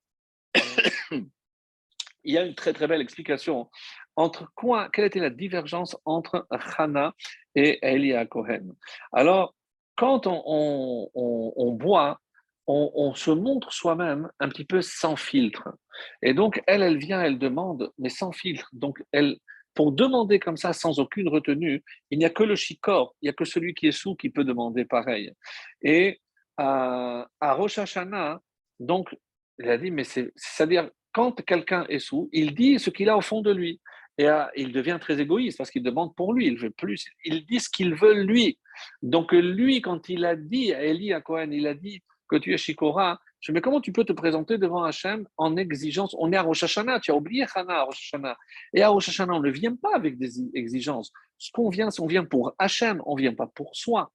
[1.10, 3.70] il y a une très très belle explication
[4.18, 7.14] entre quoi, quelle était la divergence entre Hana
[7.54, 8.74] et Elia Cohen?
[9.12, 9.54] Alors,
[9.94, 12.20] quand on, boit,
[12.66, 15.68] on, se montre soi-même un petit peu sans filtre.
[16.20, 18.68] Et donc, elle, elle vient, elle demande, mais sans filtre.
[18.72, 19.36] Donc, elle,
[19.72, 23.30] pour demander comme ça, sans aucune retenue, il n'y a que le chicor, il n'y
[23.30, 25.32] a que celui qui est sous qui peut demander pareil.
[25.80, 26.20] Et
[26.56, 28.40] à, à Rosh Hashanah,
[28.80, 29.16] donc,
[29.60, 33.20] il a dit, mais c'est-à-dire, quand quelqu'un est sous, il dit ce qu'il a au
[33.20, 33.80] fond de lui.
[34.18, 37.06] Et il devient très égoïste parce qu'il demande pour lui, il veut plus.
[37.24, 38.58] Il dit ce qu'il veut lui.
[39.00, 42.52] Donc lui, quand il a dit à Eli, à Cohen, il a dit que tu
[42.52, 46.16] es Shikora, je dis, mais comment tu peux te présenter devant Hachem en exigence?
[46.18, 48.36] On est à Rosh Hashanah, tu as oublié Hana à Hashanah.
[48.74, 51.12] Et à Rosh Hashanah, on ne vient pas avec des exigences.
[51.38, 54.10] Ce qu'on vient, c'est on vient pour Hachem, on ne vient pas pour soi.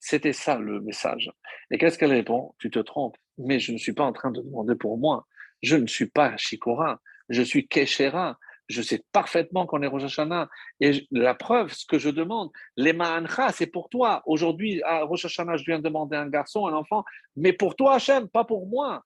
[0.00, 1.30] C'était ça le message.
[1.70, 2.54] Et qu'est-ce qu'elle répond?
[2.58, 5.26] Tu te trompes, mais je ne suis pas en train de demander pour moi.
[5.62, 8.38] Je ne suis pas Shikora, je suis Keshera.
[8.68, 10.48] Je sais parfaitement qu'on est Rosh Hashanah.
[10.80, 14.22] Et la preuve, ce que je demande, les Ma'ancha, c'est pour toi.
[14.26, 17.04] Aujourd'hui, à Rosh Hashanah, je viens demander un garçon, un enfant,
[17.36, 19.04] mais pour toi, Hachem, pas pour moi.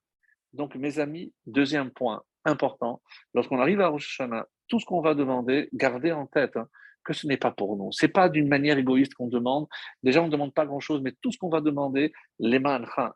[0.52, 3.02] Donc, mes amis, deuxième point important,
[3.34, 6.68] lorsqu'on arrive à Rosh Hashanah, tout ce qu'on va demander, gardez en tête, hein,
[7.06, 7.90] que ce n'est pas pour nous.
[7.92, 9.66] C'est pas d'une manière égoïste qu'on demande.
[10.02, 12.60] Déjà, on ne demande pas grand-chose, mais tout ce qu'on va demander, les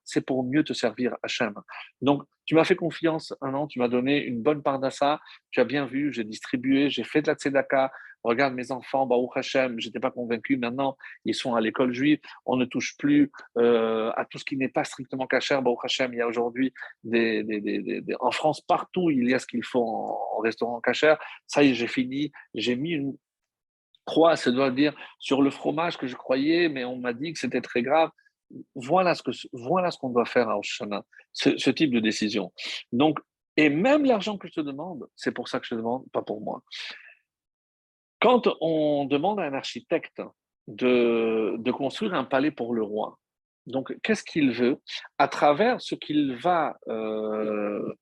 [0.04, 1.54] c'est pour mieux te servir, Hachem.
[2.00, 5.20] Donc, tu m'as fait confiance un an, tu m'as donné une bonne part d'assa,
[5.50, 7.92] tu as bien vu, j'ai distribué, j'ai fait de la tzedaka.
[8.22, 10.58] Regarde mes enfants, Baruch Hashem, j'étais pas convaincu.
[10.58, 12.18] Maintenant, ils sont à l'école juive.
[12.44, 15.58] On ne touche plus euh, à tout ce qui n'est pas strictement caché.
[15.62, 19.38] Baruch Hashem, il y a aujourd'hui des, des, des, en France partout, il y a
[19.38, 21.14] ce qu'il faut en, restaurant caché.
[21.46, 22.30] Ça y est, j'ai fini.
[22.54, 23.16] J'ai mis une,
[24.10, 27.38] croix, ça doit dire sur le fromage que je croyais, mais on m'a dit que
[27.38, 28.10] c'était très grave.
[28.74, 32.52] Voilà ce que voilà ce qu'on doit faire à Oshana, ce, type de décision.
[32.90, 33.20] Donc,
[33.56, 36.22] et même l'argent que je te demande, c'est pour ça que je te demande, pas
[36.22, 36.62] pour moi.
[38.20, 40.20] Quand on demande à un architecte
[40.66, 43.18] de, de construire un palais pour le roi,
[43.66, 44.76] donc qu'est-ce qu'il veut?
[45.18, 47.94] À travers ce qu'il va euh,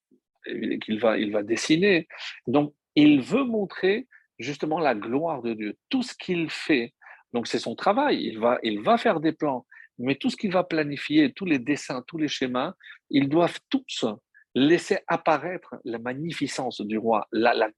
[0.83, 2.09] qu'il va il va dessiner.
[2.47, 4.07] Donc il veut montrer
[4.39, 5.77] justement la gloire de Dieu.
[5.89, 6.95] Tout ce qu'il fait,
[7.33, 9.67] donc c'est son travail, il va, il va faire des plans,
[9.99, 12.75] mais tout ce qu'il va planifier, tous les dessins, tous les schémas,
[13.11, 14.05] ils doivent tous
[14.55, 17.69] laisser apparaître la magnificence du roi, la, la,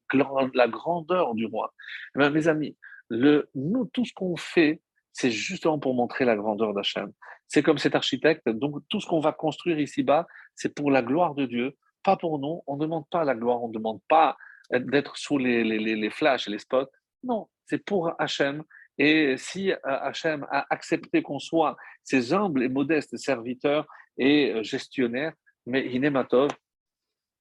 [0.54, 1.74] la grandeur du roi.
[2.18, 2.76] Eh mes amis,
[3.08, 4.80] le, nous, tout ce qu'on fait,
[5.12, 7.12] c'est justement pour montrer la grandeur d'Hachem.
[7.48, 11.34] C'est comme cet architecte, donc tout ce qu'on va construire ici-bas, c'est pour la gloire
[11.34, 12.62] de Dieu, pas pour nous.
[12.66, 14.36] On ne demande pas la gloire, on ne demande pas
[14.72, 16.90] d'être sous les, les, les, flashs et les spots.
[17.22, 18.62] Non, c'est pour Hachem.
[18.98, 23.86] Et si euh, Hachem a accepté qu'on soit ses humbles et modestes serviteurs
[24.18, 25.32] et euh, gestionnaires,
[25.66, 26.50] mais Hinematov,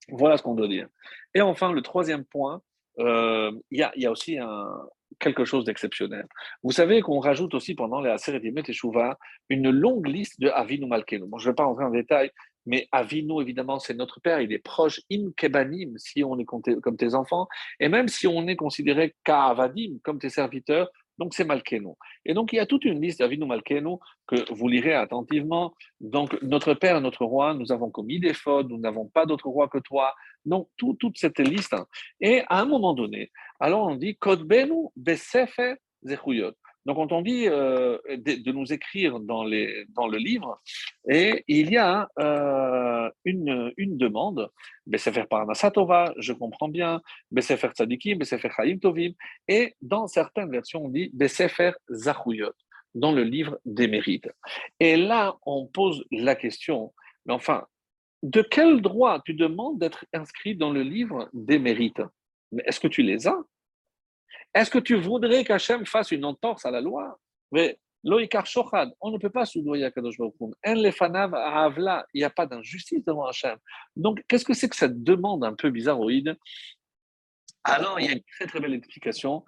[0.09, 0.87] voilà ce qu'on doit dire.
[1.33, 2.61] Et enfin, le troisième point,
[2.99, 4.67] euh, il y, y, a aussi un,
[5.19, 6.27] quelque chose d'exceptionnel.
[6.63, 9.17] Vous savez qu'on rajoute aussi pendant les Aseret et Shuvah
[9.49, 11.25] une longue liste de Avinu Malkenu.
[11.27, 12.31] Bon, je ne vais pas rentrer en détail,
[12.69, 16.75] mais Avinu, évidemment, c'est notre père, il est proche, im kebanim, si on est compté
[16.75, 17.47] comme tes enfants,
[17.79, 21.95] et même si on est considéré ka'avadim, comme tes serviteurs, donc c'est Malkenu.
[22.25, 23.95] Et donc il y a toute une liste d'Avinu Malkenu
[24.27, 25.73] que vous lirez attentivement.
[25.99, 29.67] Donc notre père, notre roi, nous avons commis des fautes, nous n'avons pas d'autre roi
[29.67, 30.13] que toi.
[30.45, 31.75] Donc toute cette liste.
[32.21, 36.53] Et à un moment donné, alors on dit Kodbenu besefer zechuyot.
[36.85, 40.61] Donc, quand on dit euh, de, nous écrire dans, le livre,
[41.07, 44.49] et il y a euh, une, une demande,
[44.87, 47.01] Besefer Parnasatova, je comprends bien,
[47.31, 49.11] Besefer Tzadikim, Besefer Chaim Tovim,
[49.47, 52.53] et dans certaines versions, on dit Besefer Zachuyot,
[52.95, 54.29] dans le livre des mérites.
[54.79, 56.93] Et là, on pose la question,
[57.25, 57.65] mais enfin,
[58.23, 62.01] de quel droit tu demandes d'être inscrit dans le livre des mérites?
[62.65, 63.37] Est-ce que tu les as?
[64.53, 67.19] Est-ce que tu voudrais qu'Hachem fasse une entorse à la loi?
[67.51, 70.15] Mais on ne peut pas soudoyer à Kadosh
[70.65, 70.91] il
[72.15, 73.57] n'y a pas d'injustice devant Hachem.
[73.95, 76.37] Donc, qu'est-ce que c'est que cette demande un peu bizarroïde?
[77.63, 79.43] Alors, il y a une très très belle explication.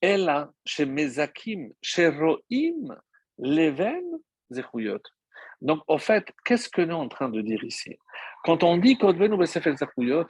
[0.00, 2.96] Elle a chez Mezakim, chez Roim,
[3.38, 4.04] Leven,
[4.50, 5.02] Zechuyot.
[5.60, 7.96] Donc, au fait, qu'est-ce que nous sommes en train de dire ici?
[8.44, 10.26] Quand on dit Kodvenu Besefel Zechuyot,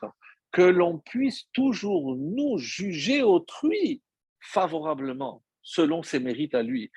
[0.57, 4.01] que l'on puisse toujours nous juger autrui
[4.41, 6.91] favorablement selon ses mérites à lui.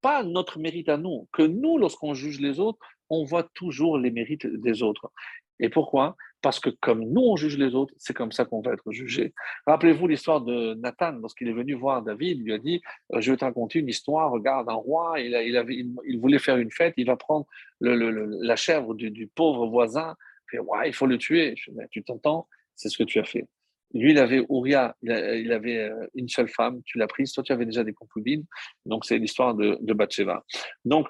[0.00, 2.78] Pas notre mérite à nous, que nous, lorsqu'on juge les autres,
[3.10, 5.12] on voit toujours les mérites des autres.
[5.58, 6.16] Et pourquoi?
[6.40, 9.34] Parce que comme nous, on juge les autres, c'est comme ça qu'on va être jugé.
[9.66, 12.80] Rappelez-vous l'histoire de Nathan, lorsqu'il est venu voir David, il lui a dit,
[13.12, 16.38] euh, je vais te raconter une histoire, regarde un roi, il, il, avait, il, voulait
[16.38, 17.44] faire une fête, il va prendre
[17.82, 20.16] la chèvre du, pauvre voisin,
[20.52, 21.54] il, ouais, il faut le tuer.
[21.90, 23.46] Tu t'entends C'est ce que tu as fait.
[23.92, 27.52] Lui, il avait Uriah, il avait euh, une seule femme, tu l'as prise, toi tu
[27.52, 28.46] avais déjà des concubines,
[28.86, 30.44] donc c'est l'histoire de, de Bathsheba.
[30.84, 31.08] Donc,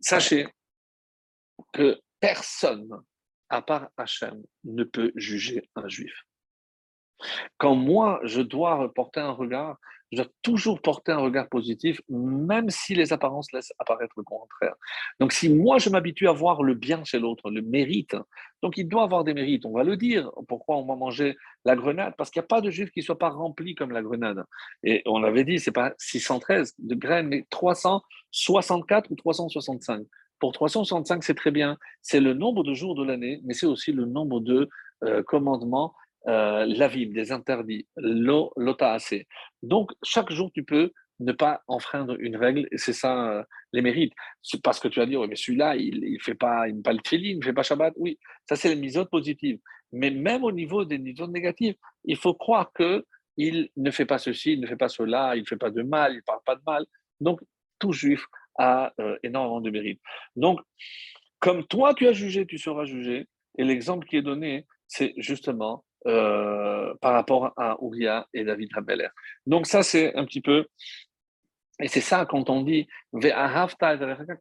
[0.00, 0.46] sachez
[1.72, 2.90] que personne,
[3.48, 6.12] à part Hachem, ne peut juger un juif.
[7.56, 9.78] Quand moi, je dois porter un regard,
[10.12, 14.74] je dois toujours porter un regard positif, même si les apparences laissent apparaître le contraire.
[15.20, 18.16] Donc, si moi, je m'habitue à voir le bien chez l'autre, le mérite,
[18.62, 20.30] donc il doit avoir des mérites, on va le dire.
[20.48, 22.14] Pourquoi on va manger la grenade?
[22.16, 24.44] Parce qu'il n'y a pas de juif qui ne soit pas rempli comme la grenade.
[24.82, 30.06] Et on l'avait dit, ce n'est pas 613 de graines, mais 364 ou 365.
[30.40, 31.76] Pour 365, c'est très bien.
[32.00, 34.68] C'est le nombre de jours de l'année, mais c'est aussi le nombre de
[35.04, 35.94] euh, commandements,
[36.28, 37.86] euh, la vie, des interdits,
[38.80, 39.26] assez.
[39.62, 43.82] Donc, chaque jour, tu peux ne pas enfreindre une règle, et c'est ça euh, les
[43.82, 44.12] mérites.
[44.62, 47.38] Parce que tu vas dire, mais celui-là, il ne fait pas, il pas le il
[47.38, 47.94] ne fait pas Shabbat.
[47.96, 48.18] Oui,
[48.48, 49.58] ça, c'est les misotes positives.
[49.92, 51.74] Mais même au niveau des misotes négatives,
[52.04, 53.04] il faut croire que
[53.36, 55.82] il ne fait pas ceci, il ne fait pas cela, il ne fait pas de
[55.82, 56.84] mal, il ne parle pas de mal.
[57.20, 57.40] Donc,
[57.78, 58.26] tout juif
[58.58, 60.00] a euh, énormément de mérite.
[60.34, 60.60] Donc,
[61.38, 63.28] comme toi tu as jugé, tu seras jugé.
[63.56, 69.08] Et l'exemple qui est donné, c'est justement euh, par rapport à Uriah et David Habeler.
[69.46, 70.66] Donc ça, c'est un petit peu,
[71.80, 72.88] et c'est ça quand on dit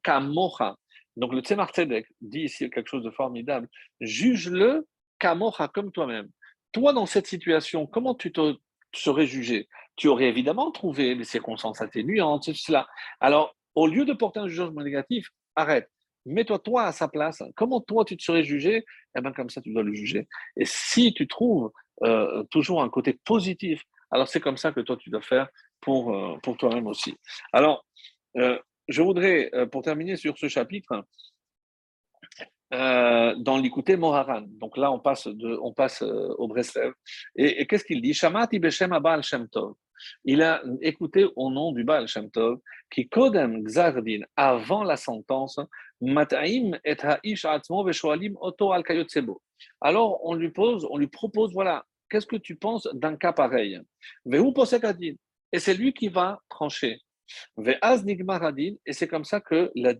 [0.03, 0.75] kamocha.
[1.17, 3.67] Donc le Tzemar Tzedek dit ici quelque chose de formidable.
[3.99, 4.87] Juge-le
[5.19, 6.29] kamocha comme toi-même.
[6.71, 8.55] Toi, dans cette situation, comment tu te
[8.93, 9.67] serais jugé?
[9.95, 12.87] Tu aurais évidemment trouvé des circonstances atténuantes, cela.
[13.19, 15.89] Alors, au lieu de porter un jugement négatif, arrête.
[16.27, 17.41] Mets-toi toi à sa place.
[17.55, 18.85] Comment toi tu te serais jugé?
[19.17, 20.27] Eh bien comme ça tu dois le juger.
[20.57, 21.71] Et si tu trouves
[22.03, 25.47] euh, toujours un côté positif, alors c'est comme ça que toi tu dois faire
[25.81, 27.15] pour, euh, pour toi-même aussi.
[27.53, 27.85] Alors,
[28.37, 31.03] euh, je voudrais, pour terminer sur ce chapitre,
[32.71, 34.43] dans l'écouter Moharan.
[34.47, 36.93] Donc là, on passe, de, on passe au Breslev.
[37.35, 38.17] Et, qu'est-ce qu'il dit?
[38.23, 39.23] Abal.
[40.23, 42.59] Il a écouté au nom du Baal Shem Tov,
[42.89, 45.59] qui Kodem Gzardin, avant la sentence,
[49.81, 53.81] Alors on lui pose, on lui propose, voilà, qu'est-ce que tu penses d'un cas pareil?
[55.51, 57.01] Et c'est lui qui va trancher
[57.57, 59.93] et c'est comme ça que la,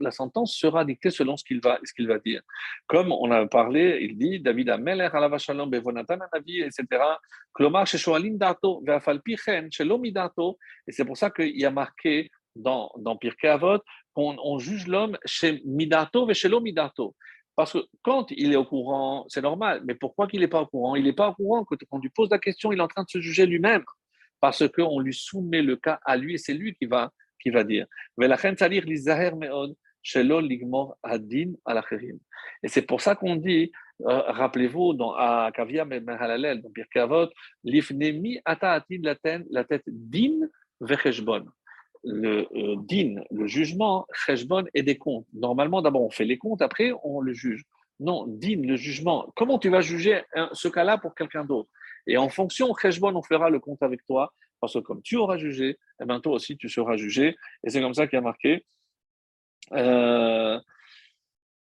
[0.00, 2.42] la, sentence sera dictée selon ce qu'il va, ce qu'il va dire.
[2.86, 6.84] Comme on a parlé, il dit David Ameler, Alavashalom, Bevonatan, Navi, etc.
[7.54, 10.12] Klomar, Sheshoalim Dato, Veafalpichen, Shelomi.
[10.86, 13.82] Et c'est pour ça qu'il y a marqué dans, dans Pirkei Avot
[14.16, 17.14] qu'on on juge l'homme chez Midato, Veshelomi Dato.
[17.54, 20.66] Parce que quand il est au courant, c'est normal, mais pourquoi qu'il n'est pas au
[20.66, 20.96] courant?
[20.96, 23.04] Il n'est pas au courant quand on lui pose la question, il est en train
[23.04, 23.84] de se juger lui-même
[24.40, 27.12] parce qu'on lui soumet le cas à lui et c'est lui qui va,
[27.42, 27.86] qui va dire.
[32.62, 37.28] Et c'est pour ça qu'on dit, euh, rappelez-vous, dans à Kavia Mehalalel, dans Birke Avot,
[37.64, 38.82] l'ifnemi ata
[39.50, 40.48] la tête din
[40.80, 41.44] vecheshbon.
[42.08, 45.26] Le euh, din, le jugement, cheshbon et des comptes.
[45.34, 47.64] Normalement, d'abord on fait les comptes, après on le juge.
[47.98, 49.26] Non, din, le jugement.
[49.34, 51.68] Comment tu vas juger ce cas-là pour quelqu'un d'autre?
[52.06, 55.36] Et en fonction, Cheshbon, on fera le compte avec toi, parce que comme tu auras
[55.36, 57.36] jugé, eh bien toi aussi tu seras jugé.
[57.64, 58.64] Et c'est comme ça qu'il y a marqué
[59.72, 60.60] euh,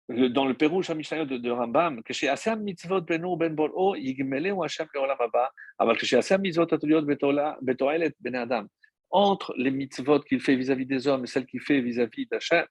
[0.09, 4.63] dans le Pérou de, de Rambam, que chez Asam mitzvot beno ben bol'o yigmele ou
[4.63, 8.67] Hashem que chez Asam mitzvot betoelet ben adam
[9.11, 12.65] entre les mitzvot qu'il fait vis-à-vis des hommes et celles qu'il fait vis-à-vis d'Hachem,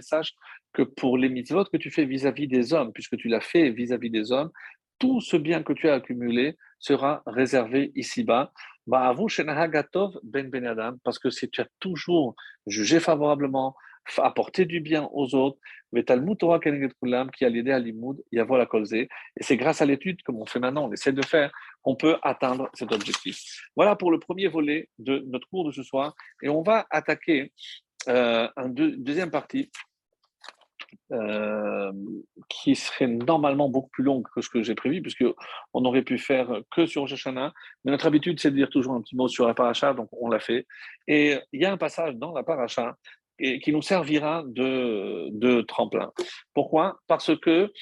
[0.00, 0.34] sache
[0.72, 4.10] que pour les mitzvot que tu fais vis-à-vis des hommes, puisque tu l'as fait vis-à-vis
[4.10, 4.50] des hommes,
[4.98, 8.52] tout ce bien que tu as accumulé sera réservé ici-bas.
[8.86, 12.34] Ben ben parce que si tu as toujours
[12.66, 13.76] jugé favorablement,
[14.18, 15.58] apporter du bien aux autres.
[15.92, 19.08] qui a l'idée à la Et
[19.40, 21.50] c'est grâce à l'étude, comme on fait maintenant, on essaie de faire,
[21.82, 23.40] qu'on peut atteindre cet objectif.
[23.76, 26.14] Voilà pour le premier volet de notre cours de ce soir.
[26.42, 27.52] Et on va attaquer
[28.08, 29.70] euh, une deuxième partie
[31.12, 31.92] euh,
[32.48, 35.24] qui serait normalement beaucoup plus longue que ce que j'ai prévu, puisque
[35.74, 37.52] on aurait pu faire que sur Shoshana.
[37.84, 40.28] Mais notre habitude, c'est de dire toujours un petit mot sur la paracha, donc on
[40.28, 40.66] l'a fait.
[41.06, 42.96] Et il y a un passage dans la paracha
[43.38, 46.12] et qui nous servira de, de tremplin.
[46.54, 46.98] Pourquoi?
[47.06, 47.72] Parce que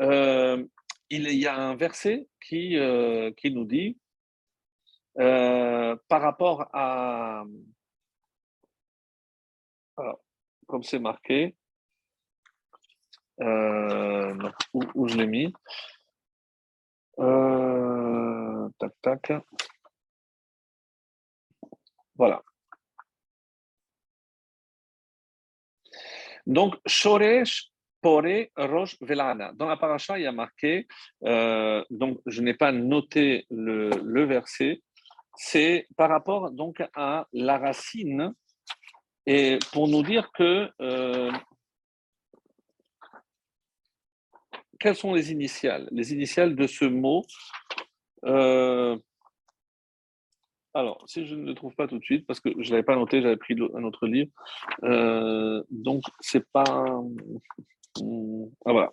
[0.00, 0.64] euh,
[1.10, 3.98] il y a un verset qui, euh, qui nous dit,
[5.18, 7.44] euh, par rapport à,
[10.66, 11.54] comme c'est marqué,
[13.40, 14.34] euh,
[14.72, 15.52] où, je l'ai mis,
[18.78, 19.32] tac, tac,
[22.16, 22.42] voilà.
[26.46, 27.70] Donc, Shoresh
[28.00, 29.52] Pore Rosh Velana.
[29.54, 30.86] Dans la paracha, il y a marqué,
[31.24, 34.82] euh, donc je n'ai pas noté le, verset,
[35.34, 38.32] c'est par rapport donc à la racine
[39.26, 41.32] et pour nous dire que euh,
[44.78, 45.88] quelles sont les initiales?
[45.90, 47.24] Les initiales de ce mot.
[48.24, 48.96] Euh,
[50.76, 52.82] alors, si je ne le trouve pas tout de suite, parce que je ne l'avais
[52.82, 54.30] pas noté, j'avais pris un autre livre,
[55.70, 56.64] donc c'est pas.
[58.66, 58.92] Ah voilà.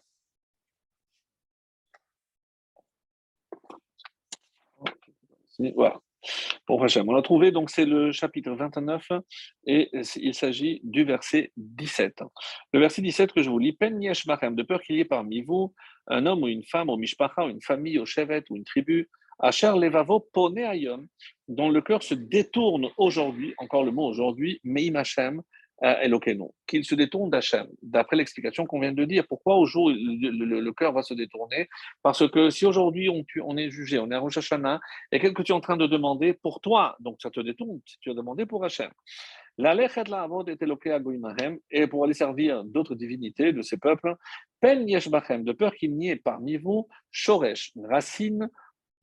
[5.75, 5.99] Voilà.
[6.65, 9.11] Pour On l'a trouvé, donc c'est le chapitre 29
[9.67, 12.23] et il s'agit du verset 17.
[12.71, 15.73] Le verset 17 que je vous lis, de peur qu'il y ait parmi vous
[16.07, 19.09] un homme ou une femme, au mishpacha, ou une famille, au chevet, ou une tribu,
[19.39, 21.07] Asher levavo pone ayom,
[21.47, 25.41] dont le cœur se détourne aujourd'hui, encore le mot aujourd'hui, meim Hashem,
[25.83, 29.27] Elokeinu, qu'il se détourne d'Hachem, d'après l'explication qu'on vient de dire.
[29.27, 31.67] Pourquoi au jour le, cœur va se détourner?
[32.01, 34.79] Parce que si aujourd'hui on, est jugé, on est à Rosh Hashanah,
[35.11, 37.81] et quelque que tu es en train de demander pour toi, donc ça te détourne,
[37.99, 38.91] tu as demandé pour Hachem.
[41.71, 44.15] Et pour aller servir d'autres divinités de ces peuples,
[44.61, 48.49] de peur qu'il n'y ait parmi vous, shoresh, racine,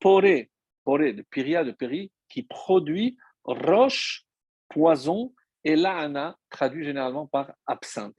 [0.01, 0.51] poré,
[0.84, 4.24] poré, de piria, de péri, qui produit roche,
[4.68, 5.32] poison,
[5.64, 8.16] et la'ana, traduit généralement par absinthe.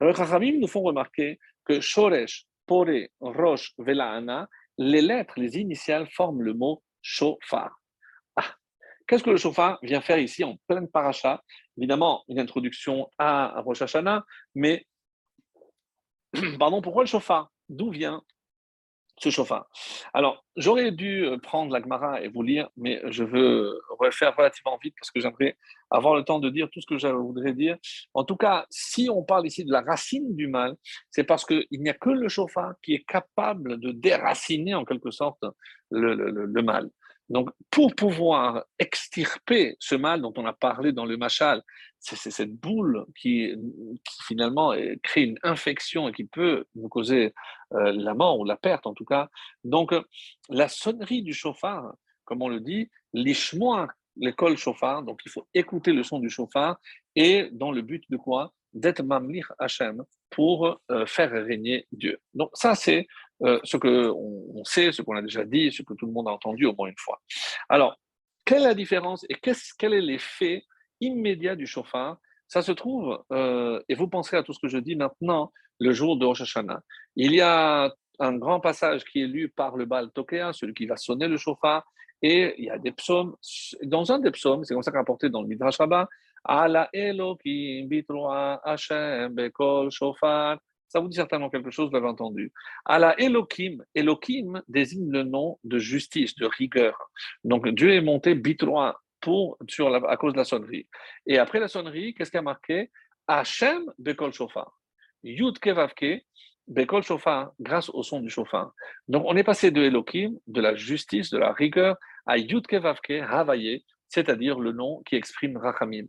[0.00, 4.48] Alors, les nous font remarquer que shoresh, poré, roche, vela'ana,
[4.78, 7.80] les lettres, les initiales forment le mot shofar.
[8.36, 8.54] Ah,
[9.06, 11.42] qu'est-ce que le shofar vient faire ici en pleine paracha?
[11.76, 14.24] Évidemment, une introduction à Rosh Hashanah,
[14.54, 14.86] mais
[16.58, 17.50] pardon, pourquoi le shofar?
[17.68, 18.22] D'où vient
[19.18, 19.66] ce chauffard.
[20.12, 24.78] Alors, j'aurais dû euh, prendre la Gemara et vous lire, mais je veux refaire relativement
[24.82, 25.56] vite parce que j'aimerais
[25.90, 27.76] avoir le temps de dire tout ce que je voudrais dire.
[28.14, 30.76] En tout cas, si on parle ici de la racine du mal,
[31.10, 35.10] c'est parce qu'il n'y a que le chauffard qui est capable de déraciner en quelque
[35.10, 35.44] sorte
[35.90, 36.90] le, le mal.
[37.28, 41.62] Donc, pour pouvoir extirper ce mal dont on a parlé dans le machal,
[42.14, 43.52] c'est cette boule qui,
[44.26, 47.34] finalement crée une infection et qui peut nous causer
[47.72, 49.28] euh, la mort ou la perte en tout cas.
[49.64, 49.92] Donc,
[50.48, 51.94] la sonnerie du chauffard,
[52.24, 56.78] comme on le dit, l'ishmoa, l'école chauffard, donc il faut écouter le son du chauffard
[57.16, 58.52] et dans le but de quoi?
[58.72, 62.18] D'être mamlir Hachem pour euh, faire régner Dieu.
[62.34, 63.06] Donc, ça, c'est
[63.42, 63.88] euh, ce qu'on
[64.54, 66.74] on sait, ce qu'on a déjà dit, ce que tout le monde a entendu au
[66.74, 67.20] moins une fois.
[67.68, 67.98] Alors,
[68.44, 69.36] quelle est la différence et
[69.78, 70.64] quel est l'effet
[71.00, 72.18] immédiat du chauffard
[72.48, 75.92] Ça se trouve, euh, et vous penserez à tout ce que je dis maintenant, le
[75.92, 76.80] jour de Rosh Hashanah.
[77.16, 80.86] Il y a un grand passage qui est lu par le Baal Tokea, celui qui
[80.86, 81.84] va sonner le chauffard,
[82.22, 83.34] et il y a des psaumes.
[83.82, 86.08] Dans un des psaumes, c'est comme ça rapporté dans le Midrash Rabbah,
[86.44, 92.52] Ala Elohim bitroa Hashem bekol shofar ça vous dit certainement quelque chose, vous l'avez entendu.
[92.88, 97.10] la Elohim, Elohim désigne le nom de justice, de rigueur.
[97.44, 98.94] Donc Dieu est monté bitroin
[99.68, 100.86] sur à cause de la sonnerie.
[101.26, 102.90] Et après la sonnerie, qu'est-ce qui a marqué?
[103.26, 104.72] Hachem Bekol Shofar.
[105.22, 106.24] Yud Kevavke,
[106.68, 108.72] Bekol Shofar, grâce au son du chauffard.
[109.08, 111.96] Donc on est passé de Elohim, de la justice, de la rigueur,
[112.26, 116.06] à Yud Kevavke, Havaye, c'est-à-dire le nom qui exprime Rachamim.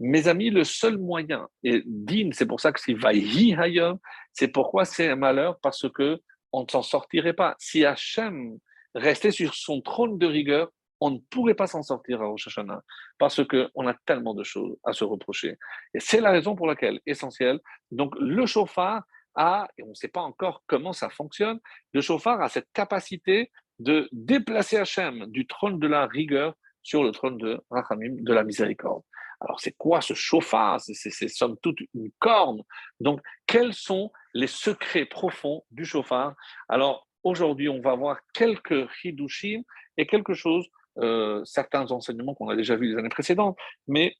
[0.00, 3.98] Mes amis, le seul moyen, et din, c'est pour ça que c'est Vayhi Hayom,
[4.32, 6.20] c'est pourquoi c'est un malheur, parce que
[6.52, 7.54] on ne s'en sortirait pas.
[7.58, 8.58] Si Hachem
[8.94, 10.70] restait sur son trône de rigueur,
[11.00, 12.82] on ne pourrait pas s'en sortir à Rosh Hashanah,
[13.18, 15.56] parce qu'on a tellement de choses à se reprocher.
[15.94, 19.02] Et c'est la raison pour laquelle, essentielle, donc le chauffard
[19.34, 21.60] a, et on ne sait pas encore comment ça fonctionne,
[21.92, 27.10] le chauffard a cette capacité de déplacer Hachem du trône de la rigueur sur le
[27.10, 29.02] trône de Rachamim, de la miséricorde.
[29.40, 30.80] Alors, c'est quoi ce chauffard?
[30.80, 32.62] C'est somme toute une corne.
[33.00, 36.34] Donc, quels sont les secrets profonds du chauffard?
[36.70, 39.62] Alors, aujourd'hui, on va voir quelques hidushim
[39.98, 40.66] et quelque chose,
[40.98, 44.14] euh, certains enseignements qu'on a déjà vus les années précédentes, mais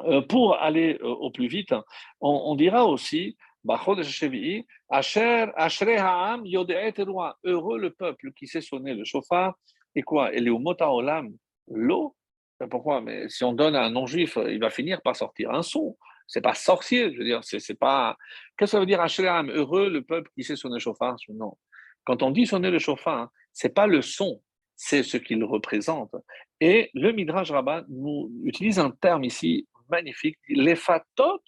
[0.00, 1.74] euh, pour aller euh, au plus vite,
[2.20, 3.36] on, dira aussi
[7.44, 9.54] Heureux le peuple qui sait sonner le chauffard.
[9.94, 10.32] Et quoi?
[10.32, 11.34] Et olam
[11.68, 12.14] l'eau?
[12.70, 13.00] Pourquoi?
[13.00, 15.96] Mais si on donne à un non-juif, il va finir par sortir un son.
[16.26, 17.40] C'est pas sorcier, je veux dire.
[17.42, 18.16] C'est pas.
[18.56, 21.56] Qu'est-ce que ça veut dire Hachem Heureux le peuple qui sait son chauffard Non.
[22.04, 24.40] Quand on dit sonner le chauffard, c'est pas le son,
[24.80, 26.14] c'est ce qu'il représente.
[26.60, 31.42] Et le Midrash Rabbah nous utilise un terme ici magnifique, les fatot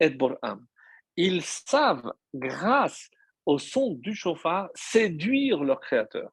[0.00, 0.66] et boram.
[1.14, 3.10] Ils savent, grâce
[3.44, 6.30] au son du chauffard, séduire leur créateur.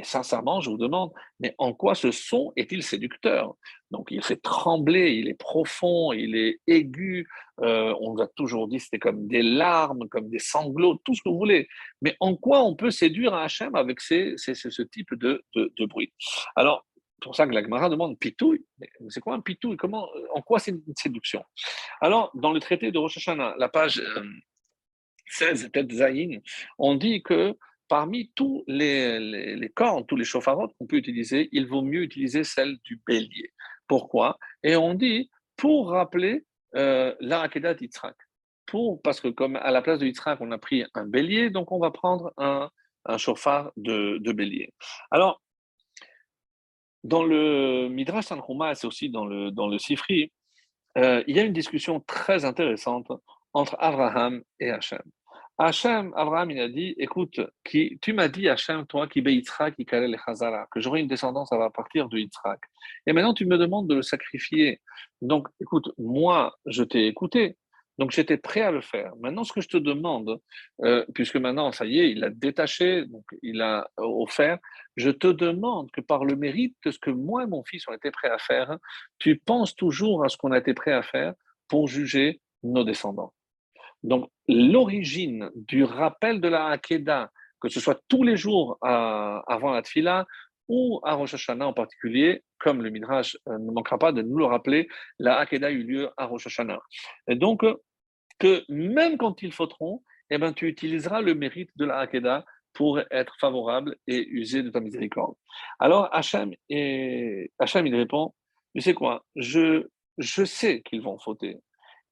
[0.00, 3.54] Et sincèrement, je vous demande, mais en quoi ce son est-il séducteur?
[3.90, 7.28] Donc, il fait trembler, il est profond, il est aigu.
[7.60, 11.20] Euh, on nous a toujours dit c'était comme des larmes, comme des sanglots, tout ce
[11.20, 11.68] que vous voulez.
[12.00, 15.44] Mais en quoi on peut séduire un Hachem avec ces, ce type de,
[15.84, 16.14] bruit?
[16.56, 16.86] Alors,
[17.20, 18.64] pour ça que la Gemara demande pitouille.
[19.10, 19.76] C'est quoi un pitouille?
[19.76, 21.44] Comment, En quoi c'est une séduction?
[22.00, 24.02] Alors, dans le traité de Rosh Hashanah, la page
[25.26, 26.38] 16, euh, tête Zayin,
[26.78, 27.54] on dit que
[27.90, 32.78] parmi tous les, cornes, tous les chauffarotes qu'on peut utiliser, il vaut mieux utiliser celle
[32.84, 33.52] du bélier.
[33.88, 34.38] Pourquoi?
[34.62, 37.14] Et on dit pour rappeler euh.
[38.64, 41.72] Pour, parce que comme à la place de Yitzhak, on a pris un bélier, donc
[41.72, 42.70] on va prendre un,
[43.18, 44.72] chauffard de, bélier.
[45.10, 45.42] Alors,
[47.02, 50.30] dans le Midrash Sanchuma, c'est aussi dans le, dans le Sifri,
[50.96, 53.10] euh, il y a une discussion très intéressante
[53.52, 55.02] entre Abraham et Hachem.
[55.62, 61.00] Hachem, Abraham, il a dit écoute, tu m'as dit, Hachem, toi, qui Chazara, que j'aurai
[61.00, 62.60] une descendance à partir de Yitzhak.
[63.06, 64.80] Et maintenant, tu me demandes de le sacrifier.
[65.20, 67.58] Donc, écoute, moi, je t'ai écouté.
[67.98, 69.12] Donc, j'étais prêt à le faire.
[69.20, 70.40] Maintenant, ce que je te demande,
[70.82, 74.58] euh, puisque maintenant, ça y est, il a détaché, donc il a offert,
[74.96, 77.92] je te demande que par le mérite de ce que moi et mon fils ont
[77.92, 78.78] été prêts à faire,
[79.18, 81.34] tu penses toujours à ce qu'on a été prêt à faire
[81.68, 83.34] pour juger nos descendants.
[84.02, 87.30] Donc, l'origine du rappel de la Hakeda,
[87.60, 90.26] que ce soit tous les jours avant la Tfila
[90.68, 94.38] ou à Rosh Hashanah en particulier, comme le Midrash euh, ne manquera pas de nous
[94.38, 94.88] le rappeler,
[95.18, 96.78] la Hakeda a eu lieu à Rosh Hashanah.
[97.26, 97.64] Et donc,
[98.38, 103.00] que même quand ils fauteront, eh ben, tu utiliseras le mérite de la Hakeda pour
[103.10, 105.34] être favorable et user de ta miséricorde.
[105.80, 107.50] Alors, Hachem, et...
[107.60, 108.32] Il répond,
[108.74, 109.88] tu sais quoi, je,
[110.18, 111.56] je sais qu'ils vont fauter.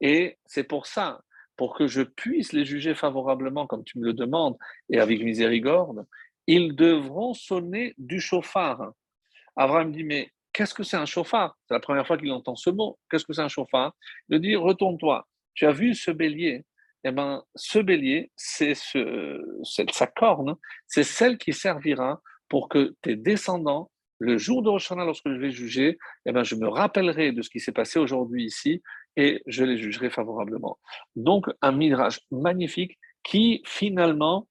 [0.01, 1.21] Et c'est pour ça
[1.59, 4.57] pour que je puisse les juger favorablement, comme tu me le demandes,
[4.89, 6.07] et avec miséricorde,
[6.47, 8.93] ils devront sonner du chauffard.
[9.57, 11.59] Abraham dit, mais qu'est-ce que c'est un chauffard?
[11.67, 12.97] C'est la première fois qu'il entend ce mot.
[13.11, 13.93] Qu'est-ce que c'est un chauffard?
[14.31, 15.27] Il dit, retourne-toi.
[15.55, 16.65] Tu as vu ce bélier?
[17.03, 19.45] Eh bien, ce bélier, c'est ce,
[19.91, 20.55] sa corne,
[20.87, 23.91] c'est celle qui servira pour que tes descendants
[24.21, 27.51] le jour de Rosh lorsque je vais juger, eh ben, je me rappellerai de ce
[27.51, 28.83] qui s'est passé aujourd'hui ici
[29.19, 30.79] et je les jugerai favorablement.
[31.17, 34.47] Donc, un midrash magnifique qui finalement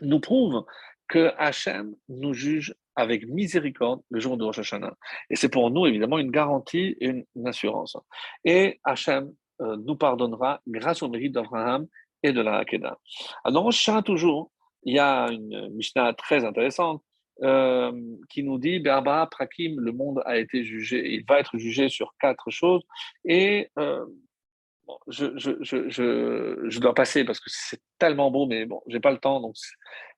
[0.00, 0.64] nous prouve
[1.06, 4.94] que Hachem nous juge avec miséricorde le jour de Rosh Hashanah.
[5.28, 7.96] Et c'est pour nous, évidemment, une garantie et une, assurance.
[8.44, 9.30] Et Hachem
[9.60, 11.86] euh, nous pardonnera grâce au mérite d'Abraham
[12.22, 12.98] et de la Hakeda.
[13.44, 14.50] Alors, Hashanah, toujours,
[14.84, 17.02] il y a une Mishnah très intéressante
[17.42, 17.92] euh,
[18.28, 22.14] qui nous dit Berba, Prakim, le monde a été jugé, il va être jugé sur
[22.20, 22.82] quatre choses.
[23.24, 24.04] Et euh,
[25.08, 29.54] je, dois passer parce que c'est tellement beau, mais bon, j'ai pas le temps donc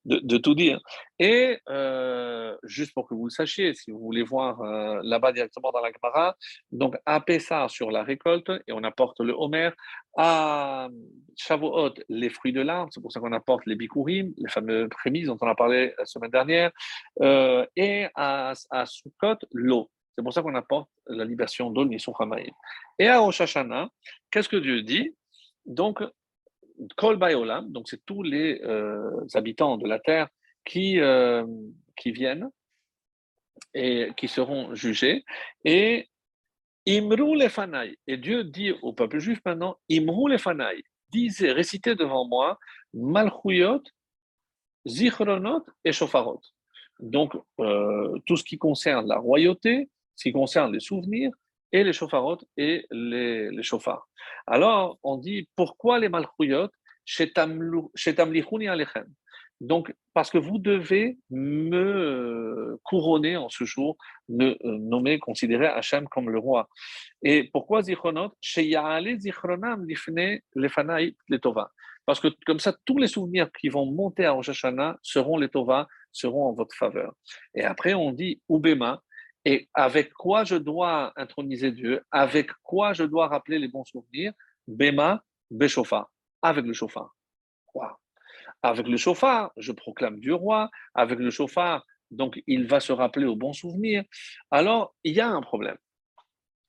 [0.04, 0.80] de, tout dire.
[1.18, 5.72] Et euh, juste pour que vous le sachiez, si vous voulez voir euh, là-bas directement
[5.72, 6.36] dans la Gemara,
[6.70, 9.70] donc à Pessah sur la récolte, et on apporte le Homer,
[10.16, 10.88] à
[11.36, 15.26] Shavuot, les fruits de l'arbre, c'est pour ça qu'on apporte les Bikurim, les fameux prémices
[15.26, 16.70] dont on a parlé la semaine dernière,
[17.22, 18.84] euh, et à, à
[19.52, 19.90] l'eau.
[20.16, 22.52] C'est pour ça qu'on apporte la libération d'eau, Nisson Hamaïm.
[22.98, 23.42] Et à Rosh
[24.30, 25.14] qu'est-ce que Dieu dit?
[25.66, 26.02] Donc,
[26.96, 30.28] Kol Bayolam, donc c'est tous les euh, habitants de la terre
[30.64, 31.46] qui, euh,
[31.96, 32.50] qui viennent
[33.74, 35.24] et qui seront jugés.
[35.64, 36.08] Et
[36.88, 42.58] Imru Lefanai, et Dieu dit au peuple juif maintenant, Imru Lefanai, disait, récitez devant moi,
[42.94, 43.82] Malchuyot,
[44.86, 46.40] Zichronot et Shofarot.
[47.00, 51.30] Donc, euh, tout ce qui concerne la royauté, ce qui concerne les souvenirs,
[51.72, 54.08] et les chauffarotes et les, chauffards.
[54.46, 56.68] Alors, on dit pourquoi les malchouyot
[58.68, 59.06] alechem?
[59.60, 63.96] Donc, parce que vous devez me couronner en ce jour,
[64.28, 66.68] me euh, nommer, considérer Hachem comme le roi.
[67.22, 68.32] Et pourquoi zichronot?
[72.06, 75.48] Parce que comme ça, tous les souvenirs qui vont monter à Rosh Hashanah seront les
[75.48, 77.14] Tova, seront en votre faveur.
[77.54, 79.02] Et après, on dit Ubema,
[79.46, 82.04] et avec quoi je dois introniser Dieu?
[82.10, 84.32] Avec quoi je dois rappeler les bons souvenirs?
[84.66, 85.22] Bema,
[85.52, 86.10] Beshofa,
[86.42, 87.14] avec le chauffard.
[88.62, 90.68] Avec le chauffard, je proclame Dieu roi.
[90.94, 94.02] Avec le chauffard, donc il va se rappeler aux bons souvenirs.
[94.50, 95.78] Alors, il y a un problème.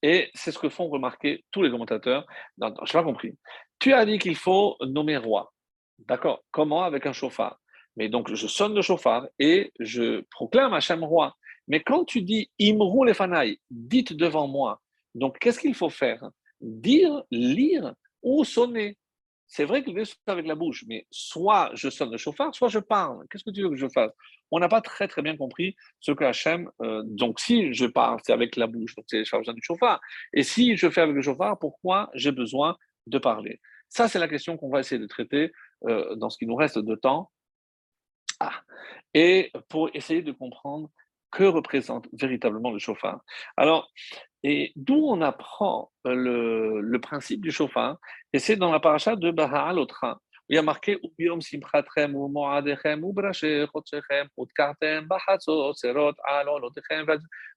[0.04, 2.28] Et c'est ce que font remarquer tous les commentateurs.
[2.62, 3.36] Je n'ai pas compris.
[3.80, 5.52] Tu as dit qu'il faut nommer roi.
[5.98, 6.44] D'accord.
[6.52, 6.84] Comment?
[6.84, 7.60] Avec un chauffard.
[7.96, 11.36] Mais donc, je sonne le chauffard et je proclame Hachem roi.
[11.68, 14.82] Mais quand tu dis Imrou les fanaï, dites devant moi.
[15.16, 16.30] Donc, qu'est-ce qu'il faut faire?
[16.62, 18.98] Dire, lire ou sonner.
[19.48, 22.80] C'est vrai que je avec la bouche, mais soit je sonne le chauffard, soit je
[22.80, 23.26] parle.
[23.30, 24.12] Qu'est-ce que tu veux que je fasse?
[24.52, 26.70] On n'a pas très très bien compris ce que Hachem.
[26.82, 30.02] Euh, donc, si je parle, c'est avec la bouche, donc c'est besoin du chauffard.
[30.34, 33.62] Et si je fais avec le chauffard, pourquoi j'ai besoin de parler?
[33.88, 35.54] Ça, c'est la question qu'on va essayer de traiter
[35.88, 37.32] euh, dans ce qui nous reste de temps.
[38.42, 38.62] Ah.
[39.14, 40.90] Et pour essayer de comprendre
[41.32, 43.22] que représente véritablement le chauffard.
[43.56, 43.92] Alors,
[44.44, 47.98] et d'où on apprend euh, le, le, principe du chauffard,
[48.34, 52.30] et c'est dans la paracha de Baha'al Otra, il y a marqué Ubiom simchatrem ou
[52.30, 57.06] mo'adechem ou braché chotchechem ou tkartem bahatzo serot alon lotechem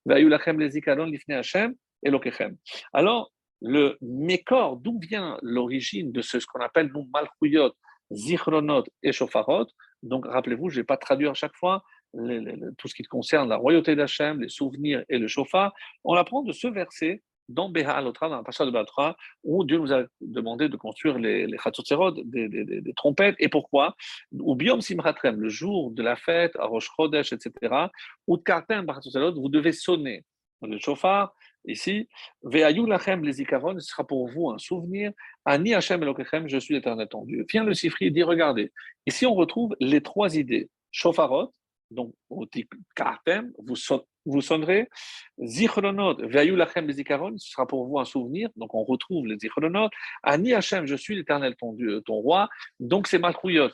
[0.05, 2.57] vayulachem les zikaron lifne Hashem et lokechem.
[2.93, 7.73] Alors, le mécor, d'où vient l'origine de ce, ce qu'on appelle nous malchouyot,
[8.11, 9.67] zichronot et chauffarot,
[10.03, 13.57] donc rappelez-vous, je ne vais pas traduire à chaque fois, tout ce qui concerne la
[13.57, 15.73] royauté d'Hachem, les souvenirs et le chauffard,
[16.05, 19.93] on apprend de ce verset dans Alotra, dans la passage de Batra, où Dieu nous
[19.93, 21.57] a demandé de construire les, les
[22.25, 22.49] des,
[22.81, 23.37] des, trompettes.
[23.39, 23.97] Et pourquoi?
[24.33, 27.51] Ou Biom Simratrem, le jour de la fête, à Rosh Chodesh, etc.,
[28.27, 30.25] ou vous devez sonner
[30.63, 31.35] le chauffard,
[31.65, 32.09] ici,
[32.43, 35.13] Ve'ayu lachem les ikaron, ce sera pour vous un souvenir,
[35.45, 37.27] Ani Hashem Elokechem, je suis l'éternel ton.
[37.51, 38.73] Vient le Sifri et dit, regardez,
[39.07, 40.69] ici on retrouve les trois idées.
[40.93, 41.53] Chauffarot,
[41.91, 42.47] donc, vous,
[44.25, 44.89] vous sonnerez.
[45.43, 48.49] Zichronot, Veayu lachem les ce sera pour vous un souvenir.
[48.57, 49.89] Donc, on retrouve les zichronot.
[50.23, 52.49] Ani Hashem, je suis l'éternel ton Dieu, ton roi.
[52.79, 53.71] Donc, c'est Malchouyot.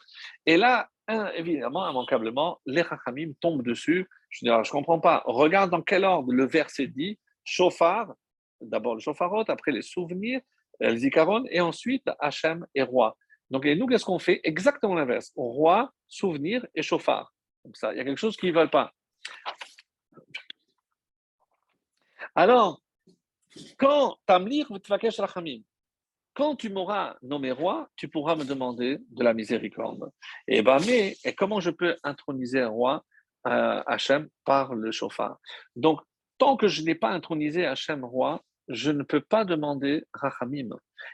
[0.47, 0.89] Et là,
[1.35, 4.09] évidemment, immanquablement, les Chachamim tombent dessus.
[4.31, 5.23] Je ne comprends pas.
[5.27, 8.15] Regarde dans quel ordre le verset dit chauffard,
[8.61, 10.41] d'abord le chauffarot, après les souvenirs,
[10.81, 13.17] les zikaron, et ensuite Hachem et roi.
[13.51, 14.41] Donc, et nous, qu'est-ce qu'on fait?
[14.43, 15.33] Exactement l'inverse.
[15.37, 17.36] Roi, souvenir et chauffard
[17.75, 17.93] ça.
[17.93, 18.93] Il y a quelque chose qu'ils ne veulent pas.
[22.35, 22.83] Alors,
[23.79, 24.69] quand Tamlir
[25.19, 25.63] Rachamim,
[26.35, 30.11] quand tu m'auras nommé roi, tu pourras me demander de la miséricorde.
[30.47, 33.05] Et ben, mais comment je peux introniser un roi
[33.47, 35.39] euh, Hachem par le chauffard
[35.77, 36.01] Donc,
[36.37, 40.69] tant que je n'ai pas intronisé Hachem roi, je ne peux pas demander Rachamim.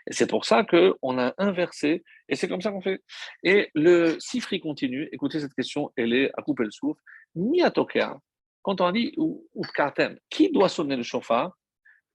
[0.06, 3.02] Et c'est pour ça qu'on a inversé, et c'est comme ça qu'on fait.
[3.42, 7.00] Et le Sifri continue, écoutez cette question, elle est à couper le souffle.
[7.34, 8.18] Miatokea,
[8.62, 9.14] quand on dit
[9.56, 11.56] Ufkartem, qui doit sonner le chauffard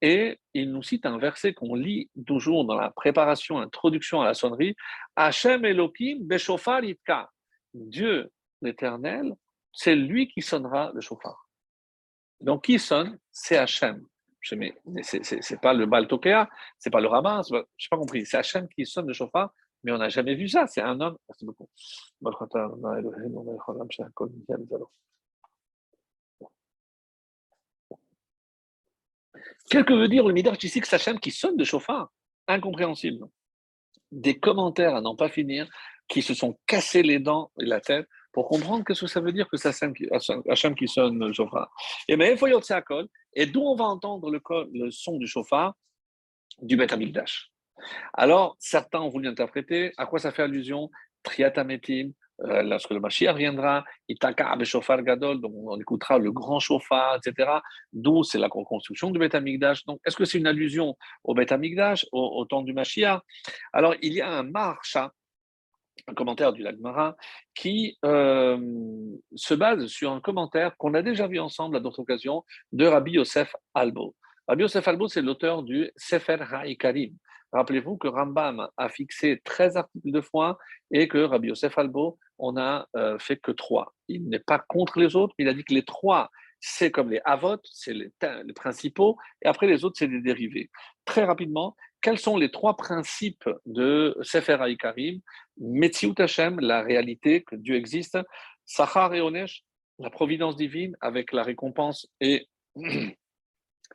[0.02, 4.34] Et il nous cite un verset qu'on lit toujours dans la préparation, introduction à la
[4.34, 4.76] sonnerie
[5.16, 7.30] Hachem Elohim Beshofar Itka.
[7.74, 8.30] Dieu
[8.62, 9.34] l'éternel,
[9.74, 11.50] c'est lui qui sonnera le chauffard.
[12.42, 13.18] Donc qui sonne?
[13.32, 14.06] C'est Hachem
[14.56, 14.74] mais
[15.04, 18.26] c'est pas le Baltokea, c'est pas le rabbin, je n'ai pas compris.
[18.26, 20.68] C'est Hachem qui sonne le chauffard, mais on n'a jamais vu ça.
[20.68, 21.18] C'est un homme.
[21.28, 21.70] Merci beaucoup.
[29.70, 32.12] Qu'est-ce que veut dire le Midrash ici que Hachem qui sonne le chauffard
[32.48, 33.28] Incompréhensible.
[34.12, 35.68] Des commentaires à n'en pas finir
[36.08, 38.08] qui se sont cassés les dents et la tête
[38.38, 39.70] pour comprendre ce que ça veut dire que c'est
[40.48, 41.72] Hachem qui sonne le chauffard.
[42.08, 44.40] Et mais il faut et d'où on va entendre le,
[44.74, 45.74] le son du chauffard
[46.62, 47.50] du Beth Amikdash.
[48.14, 50.92] Alors, certains ont voulu interpréter à quoi ça fait allusion?
[51.24, 52.12] Triatametim,
[52.44, 57.50] euh, lorsque le Mashiach viendra, Itaka Chauffard Gadol, donc on écoutera le grand chauffard, etc.
[57.92, 59.36] D'où c'est la reconstruction du Beth.
[59.88, 61.56] Donc, est-ce que c'est une allusion au Beth
[62.12, 63.20] au, au temps du Mashiach?
[63.74, 65.12] Alors, il y a un marcha
[66.08, 67.16] un commentaire du Lagmara,
[67.56, 68.58] qui euh,
[69.36, 73.14] se base sur un commentaire qu'on a déjà vu ensemble à d'autres occasions de Rabbi
[73.14, 74.16] Yosef Albo.
[74.48, 77.16] Rabbi Yosef Albo, c'est l'auteur du Sefer HaIkarim.
[77.54, 80.58] Rappelez-vous que Rambam a fixé 13 articles de foi
[80.92, 83.94] et que Rabbi Yosef Albo, on a euh, fait que 3.
[84.10, 86.30] Il n'est pas contre les autres, mais il a dit que les trois,
[86.60, 88.12] c'est comme les avot, c'est les,
[88.46, 90.70] les, principaux, et après les autres, c'est des dérivés.
[91.06, 91.76] Très rapidement,
[92.08, 95.20] quels sont les trois principes de Sefer HaIkarim
[95.58, 98.18] Metziut Hashem, la réalité que Dieu existe.
[98.66, 99.66] Sachar et Onesh,
[100.00, 102.48] la providence divine avec la récompense et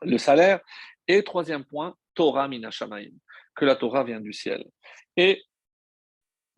[0.03, 0.61] le salaire.
[1.09, 3.13] Et troisième point, Torah minashamaim,
[3.57, 4.63] que la Torah vient du ciel.
[5.17, 5.43] Et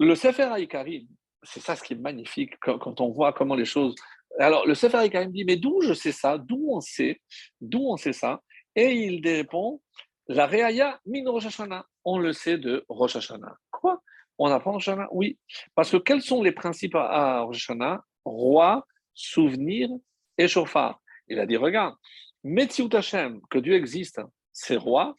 [0.00, 1.06] le Sefer HaIkarim,
[1.44, 3.94] c'est ça ce qui est magnifique quand, on voit comment les choses.
[4.40, 6.36] Alors, le Sefer HaIkarim dit Mais d'où je sais ça?
[6.36, 7.20] D'où on sait?
[7.60, 8.42] D'où on sait ça?
[8.74, 9.80] Et il répond
[10.28, 11.84] La Reaya min Rosh Hashanah.
[12.04, 13.56] On le sait de Rosh Hashanah.
[13.70, 14.02] Quoi?
[14.38, 15.08] On apprend Rosh Hashanah?
[15.12, 15.38] Oui.
[15.74, 18.02] Parce que quels sont les principes à Rosh Hashanah?
[18.24, 19.90] Roi, souvenir
[20.38, 21.00] et chauffard.
[21.28, 21.94] Il a dit regarde,
[22.42, 24.20] Metziut Hashem, que Dieu existe,
[24.52, 25.16] c'est roi.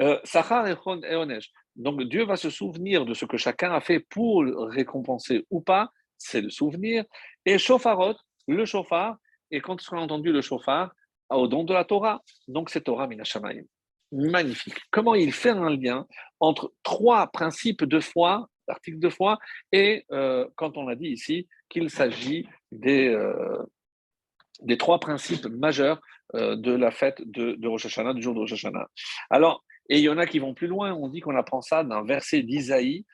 [0.00, 0.76] Euh, Sachar et
[1.14, 1.50] Onesh.
[1.76, 5.90] Donc Dieu va se souvenir de ce que chacun a fait pour récompenser ou pas
[6.24, 7.04] c'est le souvenir,
[7.44, 8.14] et shofarot,
[8.48, 9.16] le shofar,
[9.50, 10.92] et quand on a entendu le shofar,
[11.30, 12.22] au don de la Torah.
[12.48, 13.64] Donc c'est Torah Minashamayim.
[14.14, 14.76] Magnifique.
[14.92, 16.06] Comment il fait un lien
[16.38, 19.38] entre trois principes de foi, articles de foi,
[19.72, 26.00] et euh, quand on a dit ici qu'il s'agit des, euh, trois principes majeurs
[26.36, 28.86] euh, de la fête de, de Rosh Hashanah, du jour de Rosh Hashanah.
[29.30, 31.82] Alors, et il y en a qui vont plus loin, on dit qu'on apprend ça
[31.82, 33.04] d'un verset d'Isaïe,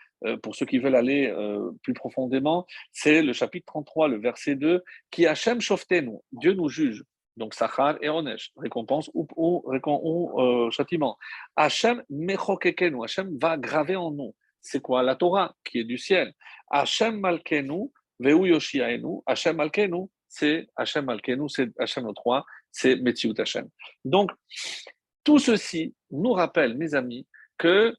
[0.43, 1.35] pour ceux qui veulent aller
[1.83, 5.61] plus profondément, c'est le chapitre 33, le verset 2, qui Hachem
[6.03, 7.03] nous, Dieu nous juge
[7.41, 11.17] donc Sachar et Onesh, récompense ou, ou, euh, châtiment.
[11.57, 14.35] Hachem mechokekenu, Hachem va graver en nous.
[14.61, 16.33] C'est quoi la Torah qui est du ciel?
[16.71, 23.35] Hachem malkenu, veu yoshiaenu, Hachem malkenu, c'est Hachem malkenu, c'est Hachem notre roi, c'est Metziut
[23.39, 23.69] Hachem.
[24.05, 24.31] Donc,
[25.25, 27.27] tout ceci nous rappelle, mes amis,
[27.59, 27.95] que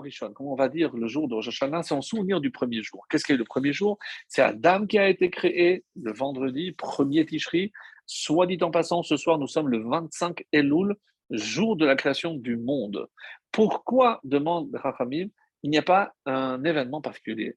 [0.00, 2.82] Rishon, comme on va dire le jour de Rosh Hashanah, c'est en souvenir du premier
[2.82, 3.06] jour.
[3.08, 3.98] Qu'est-ce qui est le premier jour?
[4.28, 7.72] C'est Adam qui a été créé le vendredi, premier Tishri.
[8.06, 10.96] Soit dit en passant, ce soir, nous sommes le 25 Elul,
[11.30, 13.08] jour de la création du monde.
[13.52, 15.28] Pourquoi, demande Rachamim,
[15.62, 17.56] il n'y a pas un événement particulier?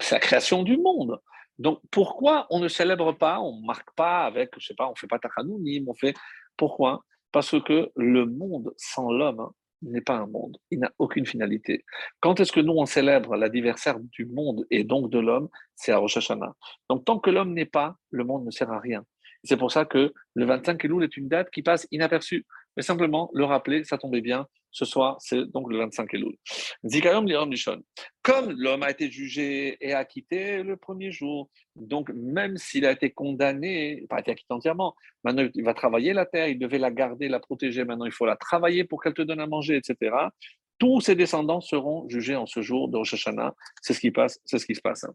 [0.00, 1.20] C'est la création du monde.
[1.58, 4.94] Donc, pourquoi on ne célèbre pas, on ne marque pas avec, je sais pas, on
[4.94, 6.14] fait pas Tachanounim, on fait.
[6.56, 7.04] Pourquoi?
[7.30, 9.50] Parce que le monde sans l'homme
[9.84, 11.84] n'est pas un monde, il n'a aucune finalité.
[12.20, 15.48] Quand est-ce que nous, on célèbre l'anniversaire du monde et donc de l'homme?
[15.76, 16.54] C'est à Rosh Hashanah.
[16.88, 19.04] Donc tant que l'homme n'est pas, le monde ne sert à rien.
[19.44, 22.46] C'est pour ça que le 25 Elul est une date qui passe inaperçue.
[22.76, 24.46] Mais simplement le rappeler, ça tombait bien.
[24.74, 26.34] Ce soir, c'est donc le 25 Elul.
[26.84, 27.80] Zikayom Lishon.
[28.22, 33.10] Comme l'homme a été jugé et acquitté le premier jour, donc même s'il a été
[33.10, 37.28] condamné, pas été acquitté entièrement, maintenant il va travailler la terre, il devait la garder,
[37.28, 40.12] la protéger, maintenant il faut la travailler pour qu'elle te donne à manger, etc.
[40.78, 43.54] Tous ses descendants seront jugés en ce jour de Rosh Hashanah.
[43.80, 45.06] C'est ce qui passe, c'est ce qui se passe.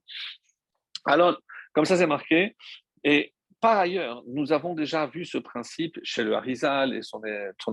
[1.04, 1.38] Alors,
[1.74, 2.56] comme ça c'est marqué,
[3.04, 7.22] et par ailleurs, nous avons déjà vu ce principe chez le Harizal et son,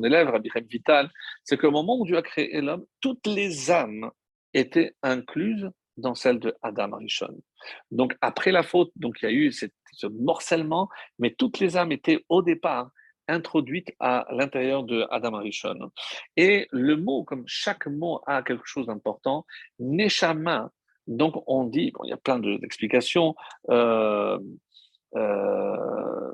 [0.03, 1.11] élève, Rabbi Vital,
[1.45, 4.11] c'est qu'au moment où Dieu a créé l'homme, toutes les âmes
[4.53, 7.41] étaient incluses dans celle de Adam Arishon.
[7.91, 11.93] Donc après la faute, donc il y a eu ce morcellement, mais toutes les âmes
[11.93, 12.91] étaient au départ
[13.29, 15.91] introduites à l'intérieur de Adam Arishon.
[16.37, 19.47] Et le mot, comme chaque mot a quelque chose d'important,
[19.79, 20.71] Neshama,
[21.07, 23.35] donc on dit, bon, il y a plein d'explications,
[23.71, 24.39] euh,
[25.15, 26.33] euh,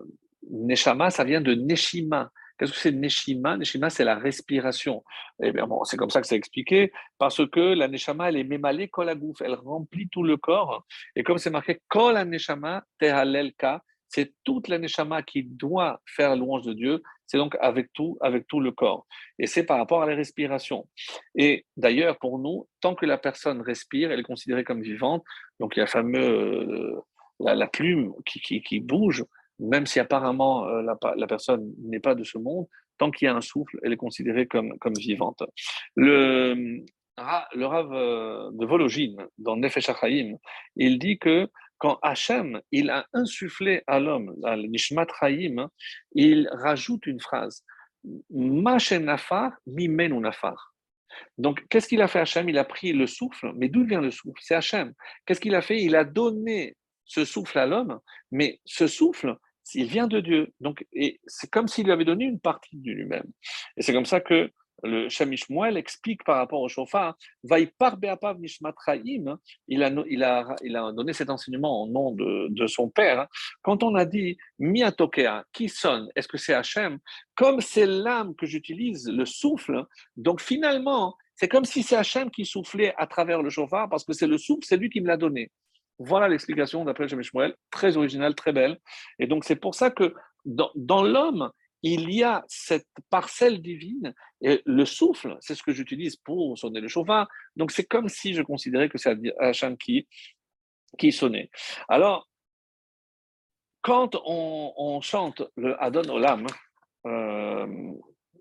[0.51, 2.31] Neshama, ça vient de Neshima.
[2.59, 3.57] Qu'est-ce que c'est Neshima?
[3.57, 5.03] Neshima, c'est la respiration.
[5.43, 8.45] Eh bien, bon, c'est comme ça que c'est expliqué, parce que la Neshama, elle est
[8.45, 9.09] mémalée kol
[9.41, 10.85] elle remplit tout le corps.
[11.17, 16.67] Et comme c'est marqué kol Neshama tehalelka, c'est toute la Neshama qui doit faire louange
[16.67, 19.07] de Dieu, c'est donc avec tout, avec tout le corps.
[19.39, 20.87] Et c'est par rapport à la respiration.
[21.35, 25.25] Et d'ailleurs, pour nous, tant que la personne respire, elle est considérée comme vivante.
[25.61, 27.01] Donc il y a fameux
[27.41, 29.25] la, plume qui, bouge,
[29.59, 32.67] même si apparemment euh, la, personne n'est pas de ce monde,
[32.99, 35.43] tant qu'il y a un souffle, elle est considérée comme, comme vivante.
[35.97, 36.85] Le,
[37.55, 40.37] le Rav euh, de Vologine, dans Nefesh HaChaim,
[40.77, 45.09] il dit que quand Hachem il a insufflé à l'homme, à Nishmat
[46.15, 47.65] il rajoute une phrase
[48.31, 50.75] Nafar, mimenu nafar.
[51.39, 52.49] Donc, qu'est-ce qu'il a fait Hachem?
[52.49, 54.41] Il a pris le souffle, mais d'où vient le souffle?
[54.41, 54.93] C'est Hachem.
[55.27, 55.83] Qu'est-ce qu'il a fait?
[55.83, 58.01] Il a donné ce souffle à l'homme,
[58.31, 59.37] mais ce souffle,
[59.75, 60.53] il vient de Dieu.
[60.61, 60.87] Donc,
[61.27, 63.31] c'est comme s'il lui avait donné une partie de lui-même.
[63.77, 64.51] Et c'est comme ça que
[64.85, 69.39] le Shamish Moel explique par rapport au chauffard, Nishmatraim,
[69.69, 73.29] il a, il, a, il a donné cet enseignement au nom de, de son père.
[73.63, 76.99] Quand on a dit Miatokea, qui sonne, est-ce que c'est Hachem?
[77.37, 79.87] Comme c'est l'âme que j'utilise, le souffle,
[80.17, 84.13] donc finalement, c'est comme si c'est Hachem qui soufflait à travers le chauffard, parce que
[84.13, 85.53] c'est le souffle, c'est lui qui me l'a donné.
[85.99, 88.79] Voilà l'explication d'après James Shmuel, très originale, très belle.
[89.19, 90.15] Et donc c'est pour ça que
[90.45, 91.51] dans, l'homme,
[91.83, 96.81] il y a cette parcelle divine et le souffle, c'est ce que j'utilise pour sonner
[96.81, 97.29] le chauffard.
[97.57, 100.09] Donc c'est comme si je considérais que c'est Hachem qui,
[100.99, 101.51] qui sonnait.
[101.89, 102.29] Alors,
[103.83, 106.47] quand on, chante le Adon Olam,
[107.07, 107.67] euh,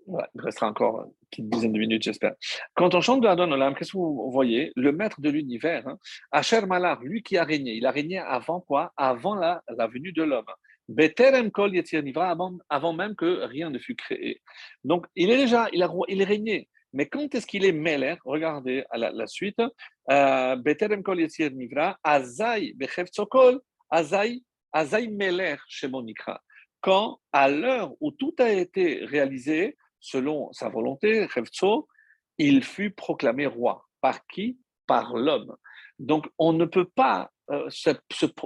[0.06, 2.34] il restera encore une petite dizaine de minutes, j'espère.
[2.74, 5.98] Quand on chante de Adon Olam, qu'est-ce que vous voyez Le maître de l'univers, hein,
[6.30, 8.92] Asher Malar, lui qui a régné, il a régné avant quoi?
[8.96, 10.46] Avant la, venue de l'homme.
[10.88, 11.72] Beterem Kol
[12.16, 14.42] avant, avant même que rien ne fût créé.
[14.84, 16.68] Donc, il est déjà, il, a, il est régné.
[16.92, 19.62] Mais quand est-ce qu'il est Meler Regardez à la, suite.
[20.10, 24.42] Euh, Beterem Kol Yetzir Nivra, Azai Bechevtzokol, Azai,
[24.72, 26.40] Azai Meler Shemonikra.
[26.80, 31.26] Quand, à l'heure où tout a été réalisé, selon sa volonté,
[32.36, 33.86] il fut proclamé roi.
[34.02, 34.58] Par qui?
[34.86, 35.56] Par l'homme.
[35.98, 37.68] Donc, on ne peut pas euh,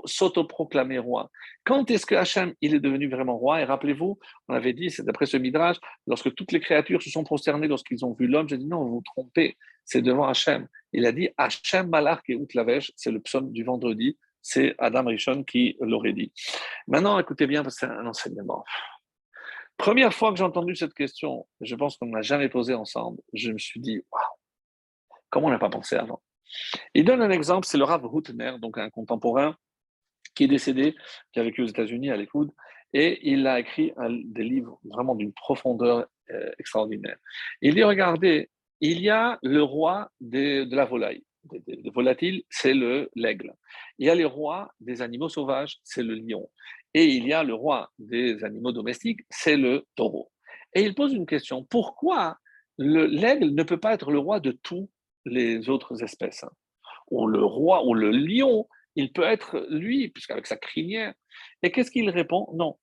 [0.04, 1.30] s'autoproclamer roi.
[1.64, 3.60] Quand est-ce que Hachem il est devenu vraiment roi?
[3.60, 5.76] Et rappelez-vous, on avait dit, c'est d'après ce midrash,
[6.06, 8.96] lorsque toutes les créatures se sont prosternées lorsqu'ils ont vu l'homme, j'ai dit non, vous
[8.96, 10.68] vous trompez, c'est devant Hachem.
[10.92, 15.42] Il a dit Hachem Malach et Outlavesh, c'est le psaume du vendredi, c'est Adam Rishon
[15.44, 16.32] qui l'aurait dit.
[16.86, 18.64] Maintenant, écoutez bien, parce que c'est un enseignement.
[19.76, 23.20] Première fois que j'ai entendu cette question, je pense qu'on ne l'a jamais posée ensemble,
[23.32, 24.22] je me suis dit, waouh,
[25.30, 26.22] comment on n'a pas pensé avant?
[26.94, 29.56] Il donne un exemple, c'est le Rav Hutner, donc un contemporain
[30.34, 30.94] qui est décédé,
[31.32, 32.52] qui a vécu aux États-Unis à l'écoute,
[32.92, 33.92] et il a écrit
[34.24, 37.16] des livres vraiment d'une profondeur euh, extraordinaire.
[37.60, 38.50] Il dit, regardez,
[38.80, 41.24] il y a le roi de la volaille,
[41.66, 43.54] des, volatiles, c'est le l'aigle.
[43.98, 46.48] Il y a les rois des animaux sauvages, c'est le lion.
[46.94, 50.30] Et il y a le roi des animaux domestiques, c'est le taureau.
[50.74, 52.38] Et il pose une question, pourquoi
[52.78, 54.90] l'aigle ne peut pas être le roi de toutes
[55.24, 56.50] les autres espèces hein?
[57.10, 61.14] Ou le roi, ou le lion, il peut être lui, puisqu'avec sa crinière.
[61.62, 62.48] Et qu'est-ce qu'il répond?
[62.54, 62.78] Non.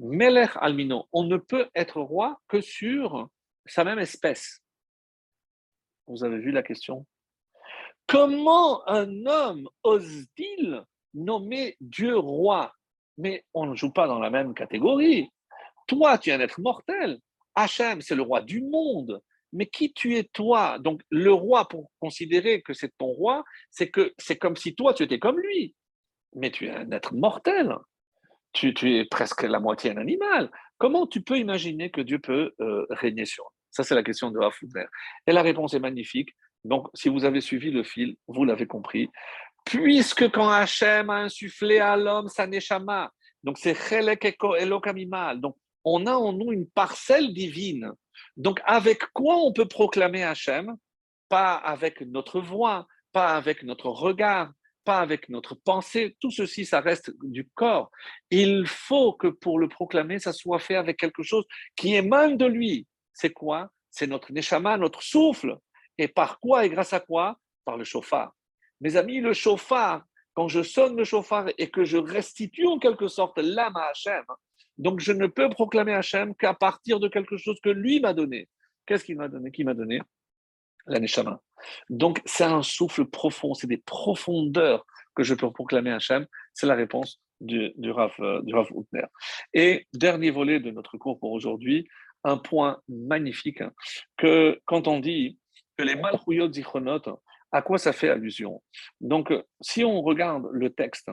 [0.00, 3.28] Melech almino, on ne peut être roi que sur
[3.66, 4.60] sa même espèce.
[6.06, 7.06] Vous avez vu la question?
[8.06, 10.82] Comment un homme ose-t-il
[11.14, 12.72] nommer Dieu roi?
[13.18, 15.30] Mais on ne joue pas dans la même catégorie.
[15.86, 17.18] Toi, tu es un être mortel.
[17.54, 19.20] Hachem, c'est le roi du monde.
[19.52, 20.78] Mais qui tu es toi?
[20.78, 24.94] Donc le roi, pour considérer que c'est ton roi, c'est que c'est comme si toi,
[24.94, 25.74] tu étais comme lui.
[26.34, 27.74] Mais tu es un être mortel.
[28.52, 30.50] Tu, es presque la moitié un animal.
[30.78, 34.38] Comment tu peux imaginer que Dieu peut euh, régner sur Ça, c'est la question de
[34.38, 34.86] Rafoudner.
[35.26, 36.30] Et la réponse est magnifique.
[36.64, 39.10] Donc, si vous avez suivi le fil, vous l'avez compris.
[39.64, 43.10] Puisque quand Hachem a insufflé à l'homme sa neshama,
[43.42, 47.92] donc c'est chelek elokamimal, donc on a en nous une parcelle divine.
[48.36, 50.76] Donc, avec quoi on peut proclamer Hachem?
[51.28, 54.52] Pas avec notre voix, pas avec notre regard,
[54.84, 56.16] pas avec notre pensée.
[56.20, 57.90] Tout ceci, ça reste du corps.
[58.30, 61.44] Il faut que pour le proclamer, ça soit fait avec quelque chose
[61.76, 62.86] qui émane de lui.
[63.12, 63.70] C'est quoi?
[63.90, 65.56] C'est notre neshama, notre souffle.
[65.96, 67.36] Et par quoi et grâce à quoi?
[67.64, 68.32] Par le chauffard.
[68.80, 70.04] Mes amis, le chauffard,
[70.34, 74.24] quand je sonne le chauffard et que je restitue en quelque sorte l'âme à Hachem,
[74.78, 78.48] donc je ne peux proclamer Hachem qu'à partir de quelque chose que lui m'a donné.
[78.86, 79.50] Qu'est-ce qu'il m'a donné?
[79.50, 80.00] Qui m'a donné?
[80.86, 81.00] La.
[81.90, 86.26] Donc c'est un souffle profond, c'est des profondeurs que je peux proclamer Hachem.
[86.54, 88.54] C'est la réponse du, du Rav, euh, du
[89.52, 91.86] Et dernier volet de notre cours pour aujourd'hui,
[92.24, 93.72] un point magnifique, hein,
[94.16, 95.38] que quand on dit
[95.76, 96.48] que les Malchuyot
[97.52, 98.62] à quoi ça fait allusion?
[99.00, 101.10] Donc, si on regarde le texte,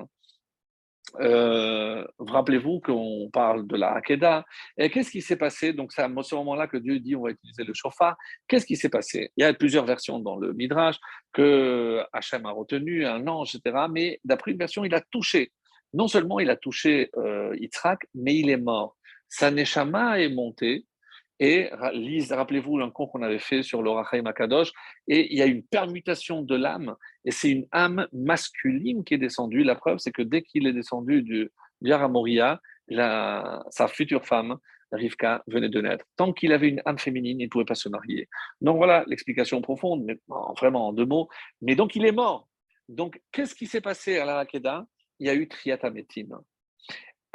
[1.20, 4.46] euh, rappelez-vous qu'on parle de la Hakeda.
[4.78, 5.74] Et qu'est-ce qui s'est passé?
[5.74, 8.18] Donc, c'est à ce moment-là que Dieu dit on va utiliser le chauffard.
[8.48, 9.32] Qu'est-ce qui s'est passé?
[9.38, 10.98] Il y a plusieurs versions dans le Midrash
[11.32, 13.86] que Hachem a retenu, un ange, etc.
[13.90, 15.52] Mais d'après une version, il a touché.
[15.94, 18.98] Non seulement il a touché euh, Yitzhak, mais il est mort.
[19.30, 20.86] Sa neshama est montée
[21.40, 24.72] et rappelez-vous cours qu'on avait fait sur l'Orachaim Makadosh,
[25.08, 29.20] et il y a une permutation de l'âme, et c'est une âme masculine qui est
[29.20, 29.64] descendue.
[29.64, 34.58] La preuve, c'est que dès qu'il est descendu du Yaramoria, sa future femme,
[34.92, 36.06] Rivka, venait de naître.
[36.16, 38.30] Tant qu'il avait une âme féminine, il ne pouvait pas se marier.
[38.62, 40.18] Donc voilà l'explication profonde, mais
[40.58, 41.28] vraiment en deux mots.
[41.62, 42.48] Mais donc il est mort.
[42.88, 44.86] Donc qu'est-ce qui s'est passé à la Hakeda
[45.20, 46.40] Il y a eu Triatametim.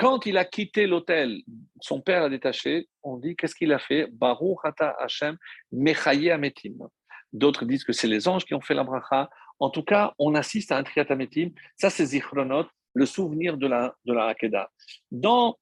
[0.00, 1.42] Quand il a quitté l'hôtel,
[1.82, 4.06] son père a détaché, on dit qu'est-ce qu'il a fait?
[4.10, 5.36] Baruch Hata Hashem
[5.72, 6.88] Mechaye Ametim.
[7.34, 9.28] D'autres disent que c'est les anges qui ont fait la bracha.
[9.58, 11.50] En tout cas, on assiste à un triatametim.
[11.76, 12.64] Ça, c'est Zichronot,
[12.94, 14.70] le souvenir de la, de la Hakeda.
[15.10, 15.58] Dans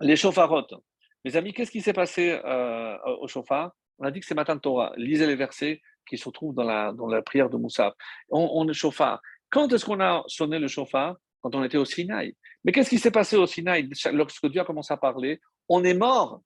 [0.00, 0.74] les chauffarotes,
[1.24, 4.58] mes amis, qu'est-ce qui s'est passé euh, au chauffard On a dit que c'est Matan
[4.58, 4.92] Torah.
[4.98, 7.94] Lisez les versets qui se trouvent dans la, la prière de Moussa.
[8.28, 9.22] On, on est chauffard.
[9.48, 11.16] Quand est-ce qu'on a sonné le chauffard
[11.46, 12.34] Quand on était au Sinaï.
[12.64, 13.88] Mais qu'est-ce qui s'est passé au Sinaï?
[14.12, 16.42] Lorsque Dieu a commencé à parler On est mort.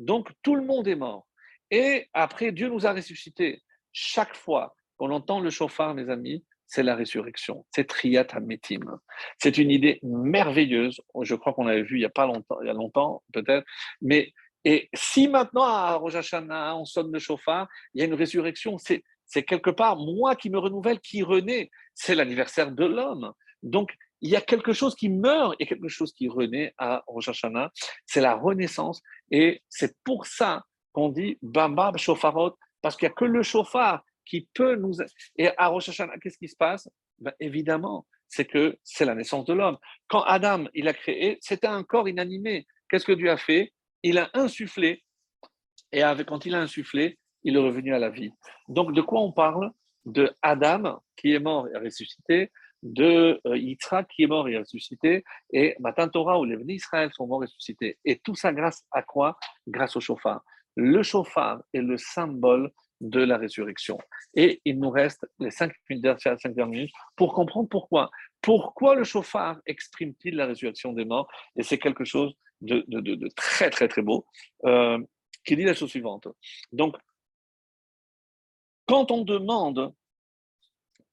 [0.00, 1.28] Donc tout le monde est mort.
[1.70, 3.62] Et après, Dieu nous a ressuscités.
[3.92, 7.64] Chaque fois qu'on entend le chauffard, mes amis, c'est la résurrection.
[7.70, 8.98] C'est Triat Hametim.
[9.38, 11.00] C'est une idée merveilleuse.
[11.22, 13.64] Je crois qu'on l'avait vu il n'y a pas longtemps, il y a longtemps peut-être.
[14.02, 14.32] Mais
[14.64, 18.78] et si maintenant à Rosh on sonne le chauffard, il y a une résurrection.
[18.78, 21.70] C'est quelque part moi qui me renouvelle, qui renaît.
[21.94, 23.32] C'est l'anniversaire de l'homme.
[23.62, 23.94] Donc
[24.24, 27.70] il y a quelque chose qui meurt et quelque chose qui renaît à Rosh Hashanah.
[28.06, 29.02] C'est la renaissance.
[29.30, 34.02] Et c'est pour ça qu'on dit Bambab Shofarot, parce qu'il n'y a que le chauffard
[34.24, 34.94] qui peut nous.
[35.36, 36.88] Et à Rosh Hashanah, qu'est-ce qui se passe?
[37.18, 39.76] Ben, Évidemment, c'est que c'est la naissance de l'homme.
[40.08, 42.66] Quand Adam, il a créé, c'était un corps inanimé.
[42.88, 43.74] Qu'est-ce que Dieu a fait?
[44.02, 45.04] Il a insufflé.
[45.92, 48.30] Et quand il a insufflé, il est revenu à la vie.
[48.68, 49.70] Donc, de quoi on parle?
[50.06, 52.50] De Adam qui est mort et ressuscité,
[52.84, 57.10] de euh, Yitzhak qui est mort et ressuscité, et Matan Torah où les venus Israël
[57.12, 57.98] sont morts et ressuscités.
[58.04, 59.36] Et tout ça grâce à quoi?
[59.66, 60.44] Grâce au chauffard.
[60.76, 62.70] Le chauffard est le symbole
[63.00, 63.98] de la résurrection.
[64.34, 68.10] Et il nous reste les cinq, dernières minutes pour comprendre pourquoi.
[68.40, 71.28] Pourquoi le chauffard exprime-t-il la résurrection des morts?
[71.56, 74.26] Et c'est quelque chose de, très, très, très beau,
[74.64, 74.98] euh,
[75.44, 76.28] qui dit la chose suivante.
[76.72, 76.96] Donc,
[78.86, 79.92] quand on demande,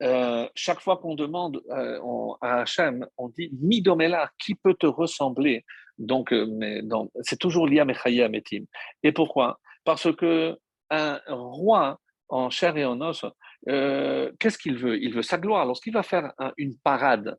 [0.02, 2.00] euh, chaque fois qu'on demande euh,
[2.42, 5.64] à Hachem, on dit Midomela, qui peut te ressembler?
[5.98, 6.82] Donc, mais
[7.22, 8.66] c'est toujours lié à Mechaïa Metim.
[9.04, 9.60] Et pourquoi?
[9.84, 10.58] Parce que
[10.90, 12.00] un roi
[12.30, 13.26] en chair et en os,
[13.70, 15.02] euh, qu'est-ce qu'il veut?
[15.02, 15.66] Il veut sa gloire.
[15.66, 17.38] Lorsqu'il va faire une parade,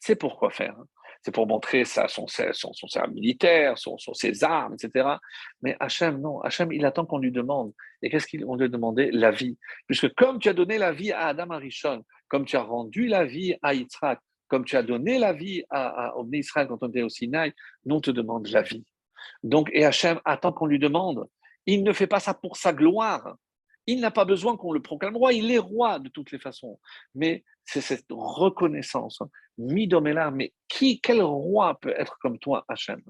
[0.00, 0.76] c'est pour quoi faire?
[1.26, 5.08] C'est pour montrer son, son, militaire, son, ses armes, etc.
[5.60, 6.40] Mais Hachem, non.
[6.42, 7.72] Hachem, il attend qu'on lui demande.
[8.00, 9.58] Et qu'est-ce qu'on lui demandait La vie.
[9.88, 13.24] Puisque comme tu as donné la vie à Adam Arishon, comme tu as rendu la
[13.24, 17.02] vie à Yitzhak, comme tu as donné la vie à, à Israël quand on était
[17.02, 17.52] au Sinaï,
[17.86, 18.84] nous on te demande la vie.
[19.42, 21.26] Donc, et Hachem attend qu'on lui demande.
[21.66, 23.34] Il ne fait pas ça pour sa gloire.
[23.88, 26.78] Il n'a pas besoin qu'on le proclame roi, il est roi de toutes les façons.
[27.16, 29.20] Mais c'est cette reconnaissance.
[29.20, 29.28] Hein.
[29.58, 33.02] Midomela, mais qui, quel roi peut être comme toi, Hachem?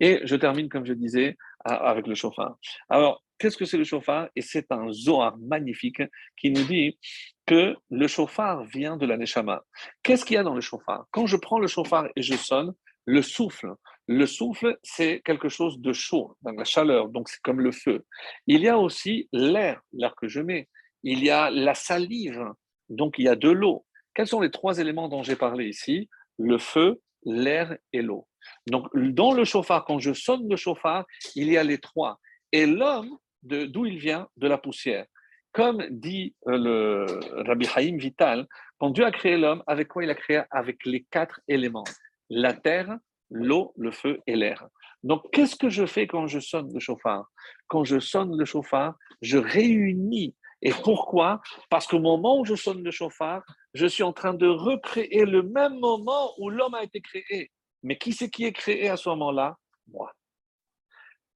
[0.00, 2.56] Et je termine, comme je disais, avec le chauffard.
[2.88, 4.28] Alors, qu'est-ce que c'est le chauffard?
[4.36, 6.02] Et c'est un Zohar magnifique
[6.36, 6.98] qui nous dit
[7.46, 9.62] que le chauffard vient de la Neshama.
[10.02, 11.06] Qu'est-ce qu'il y a dans le chauffard?
[11.10, 12.74] Quand je prends le chauffard et je sonne,
[13.06, 13.72] le souffle,
[14.08, 18.04] le souffle, c'est quelque chose de chaud, dans la chaleur, donc c'est comme le feu.
[18.46, 20.68] Il y a aussi l'air, l'air que je mets.
[21.02, 22.44] Il y a la salive,
[22.88, 23.85] donc il y a de l'eau.
[24.16, 26.08] Quels sont les trois éléments dont j'ai parlé ici?
[26.38, 28.26] Le feu, l'air et l'eau.
[28.66, 32.18] Donc dans le chauffard, quand je sonne le chauffard, il y a les trois.
[32.50, 34.26] Et l'homme, d'où il vient?
[34.38, 35.04] De la poussière.
[35.52, 38.46] Comme dit euh, le Rabbi Haïm Vital,
[38.78, 40.42] quand Dieu a créé l'homme, avec quoi il a créé?
[40.50, 41.84] Avec les quatre éléments.
[42.30, 42.96] La terre,
[43.30, 44.66] l'eau, le feu et l'air.
[45.02, 47.26] Donc, qu'est-ce que je fais quand je sonne le chauffard?
[47.68, 50.34] Quand je sonne le chauffard, je réunis.
[50.62, 51.40] Et pourquoi?
[51.70, 53.42] Parce qu'au moment où je sonne le chauffard,
[53.76, 57.50] je suis en train de recréer le même moment où l'homme a été créé.
[57.82, 59.56] Mais qui c'est qui est créé à ce moment-là?
[59.88, 60.10] Moi.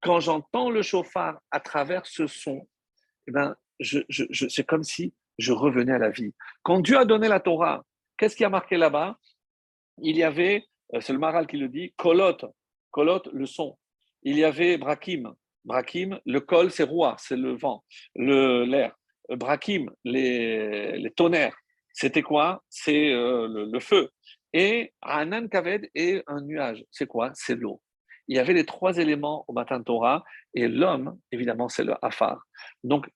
[0.01, 2.67] Quand j'entends le chauffard à travers ce son,
[3.29, 6.33] eh ben, c'est comme si je revenais à la vie.
[6.63, 7.85] Quand Dieu a donné la Torah,
[8.17, 9.19] qu'est-ce qui a marqué là-bas?
[9.99, 10.65] Il y avait
[10.95, 12.39] euh, c'est le Maral qui le dit, kolot,
[12.91, 13.77] kolot, le son.
[14.23, 15.35] Il y avait brakim,
[15.65, 17.85] brakim, le kol, c'est roi, c'est le vent,
[18.15, 18.95] l'air.
[20.05, 21.57] Les, les tonnerres,
[21.93, 22.63] c'était quoi?
[22.69, 24.11] C'est euh, le, feu.
[24.53, 26.85] Et Anan Kaved est un nuage.
[26.91, 27.31] C'est quoi?
[27.35, 27.81] C'est l'eau.
[28.29, 32.47] Il y avait les trois éléments au matin Torah, et l'homme, évidemment, c'est le Afar.
[32.85, 33.09] Donc,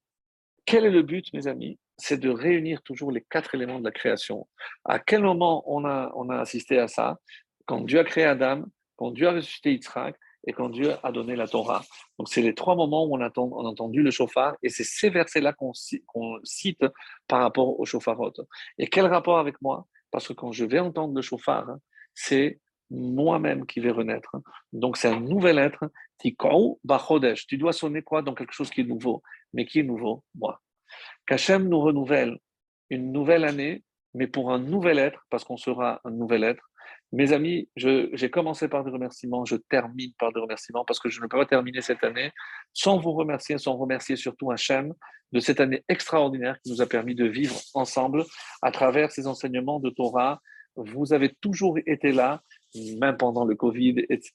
[0.65, 1.79] quel est le but, mes amis?
[1.99, 4.49] C'est de réunir toujours les quatre éléments de la création.
[4.85, 7.19] À quel moment on a, on a assisté à ça?
[7.67, 8.65] Quand Dieu a créé Adam,
[8.97, 10.17] quand Dieu a ressuscité Yitzhak
[10.47, 11.83] et quand Dieu a donné la Torah.
[12.19, 15.53] Donc, c'est les trois moments où on a, entendu le chauffard et c'est ces versets-là
[15.53, 15.73] qu'on
[16.45, 16.85] cite
[17.29, 18.33] par rapport au chauffarot.
[18.79, 19.87] Et quel rapport avec moi?
[20.11, 21.77] Parce que quand je vais entendre le chauffard,
[22.15, 22.61] c'est
[22.91, 24.37] moi-même qui vais renaître.
[24.73, 25.85] Donc, c'est un nouvel être.
[26.19, 29.23] Tu dois sonner quoi dans quelque chose qui est nouveau.
[29.53, 30.23] Mais qui est nouveau?
[30.35, 30.61] Moi.
[31.27, 32.39] Qu'Hachem nous renouvelle
[32.91, 36.71] une nouvelle année, mais pour un nouvel être, parce qu'on sera un nouvel être,
[37.15, 41.21] mes amis, j'ai commencé par des remerciements, je termine par des remerciements parce que je
[41.21, 42.33] ne peux pas terminer cette année
[42.73, 44.93] sans vous remercier, sans remercier surtout Hachem
[45.31, 48.25] de cette année extraordinaire qui nous a permis de vivre ensemble
[48.63, 50.41] à travers ces enseignements de Torah.
[50.75, 52.43] Vous avez toujours été là,
[52.99, 54.33] même pendant le Covid, etc.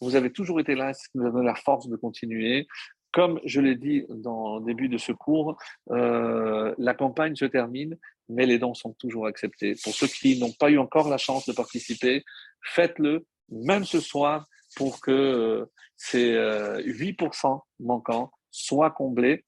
[0.00, 2.66] Vous avez toujours été là, ce qui nous a donné la force de continuer.
[3.12, 5.56] Comme je l'ai dit dans le début de ce cours,
[5.90, 7.96] euh, la campagne se termine,
[8.30, 9.74] mais les dons sont toujours acceptés.
[9.82, 12.24] Pour ceux qui n'ont pas eu encore la chance de participer,
[12.62, 14.46] faites-le, même ce soir,
[14.76, 15.66] pour que euh,
[15.96, 19.44] ces 8% euh, manquants soient comblés.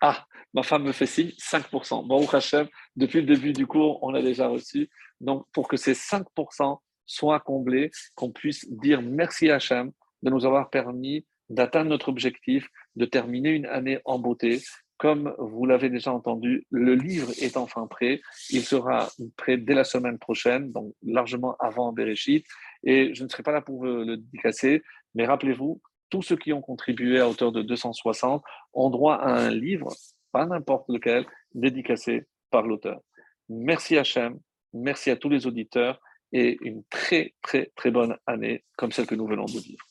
[0.00, 2.06] Ah, ma femme me fait signe, 5%.
[2.06, 4.90] Bon, Hachem, depuis le début du cours, on a déjà reçu.
[5.20, 9.92] Donc, pour que ces 5% soient comblés, qu'on puisse dire merci Hachem
[10.22, 14.60] de nous avoir permis d'atteindre notre objectif, de terminer une année en beauté.
[14.98, 18.20] Comme vous l'avez déjà entendu, le livre est enfin prêt.
[18.50, 22.46] Il sera prêt dès la semaine prochaine, donc largement avant Bereshit.
[22.82, 24.82] Et je ne serai pas là pour le dédicacer,
[25.14, 28.42] mais rappelez-vous, tous ceux qui ont contribué à hauteur de 260
[28.72, 29.92] ont droit à un livre,
[30.32, 33.00] pas n'importe lequel, dédicacé par l'auteur.
[33.48, 34.38] Merci Hachem,
[34.72, 36.00] merci à tous les auditeurs
[36.32, 39.84] et une très très très bonne année comme celle que nous venons de vivre.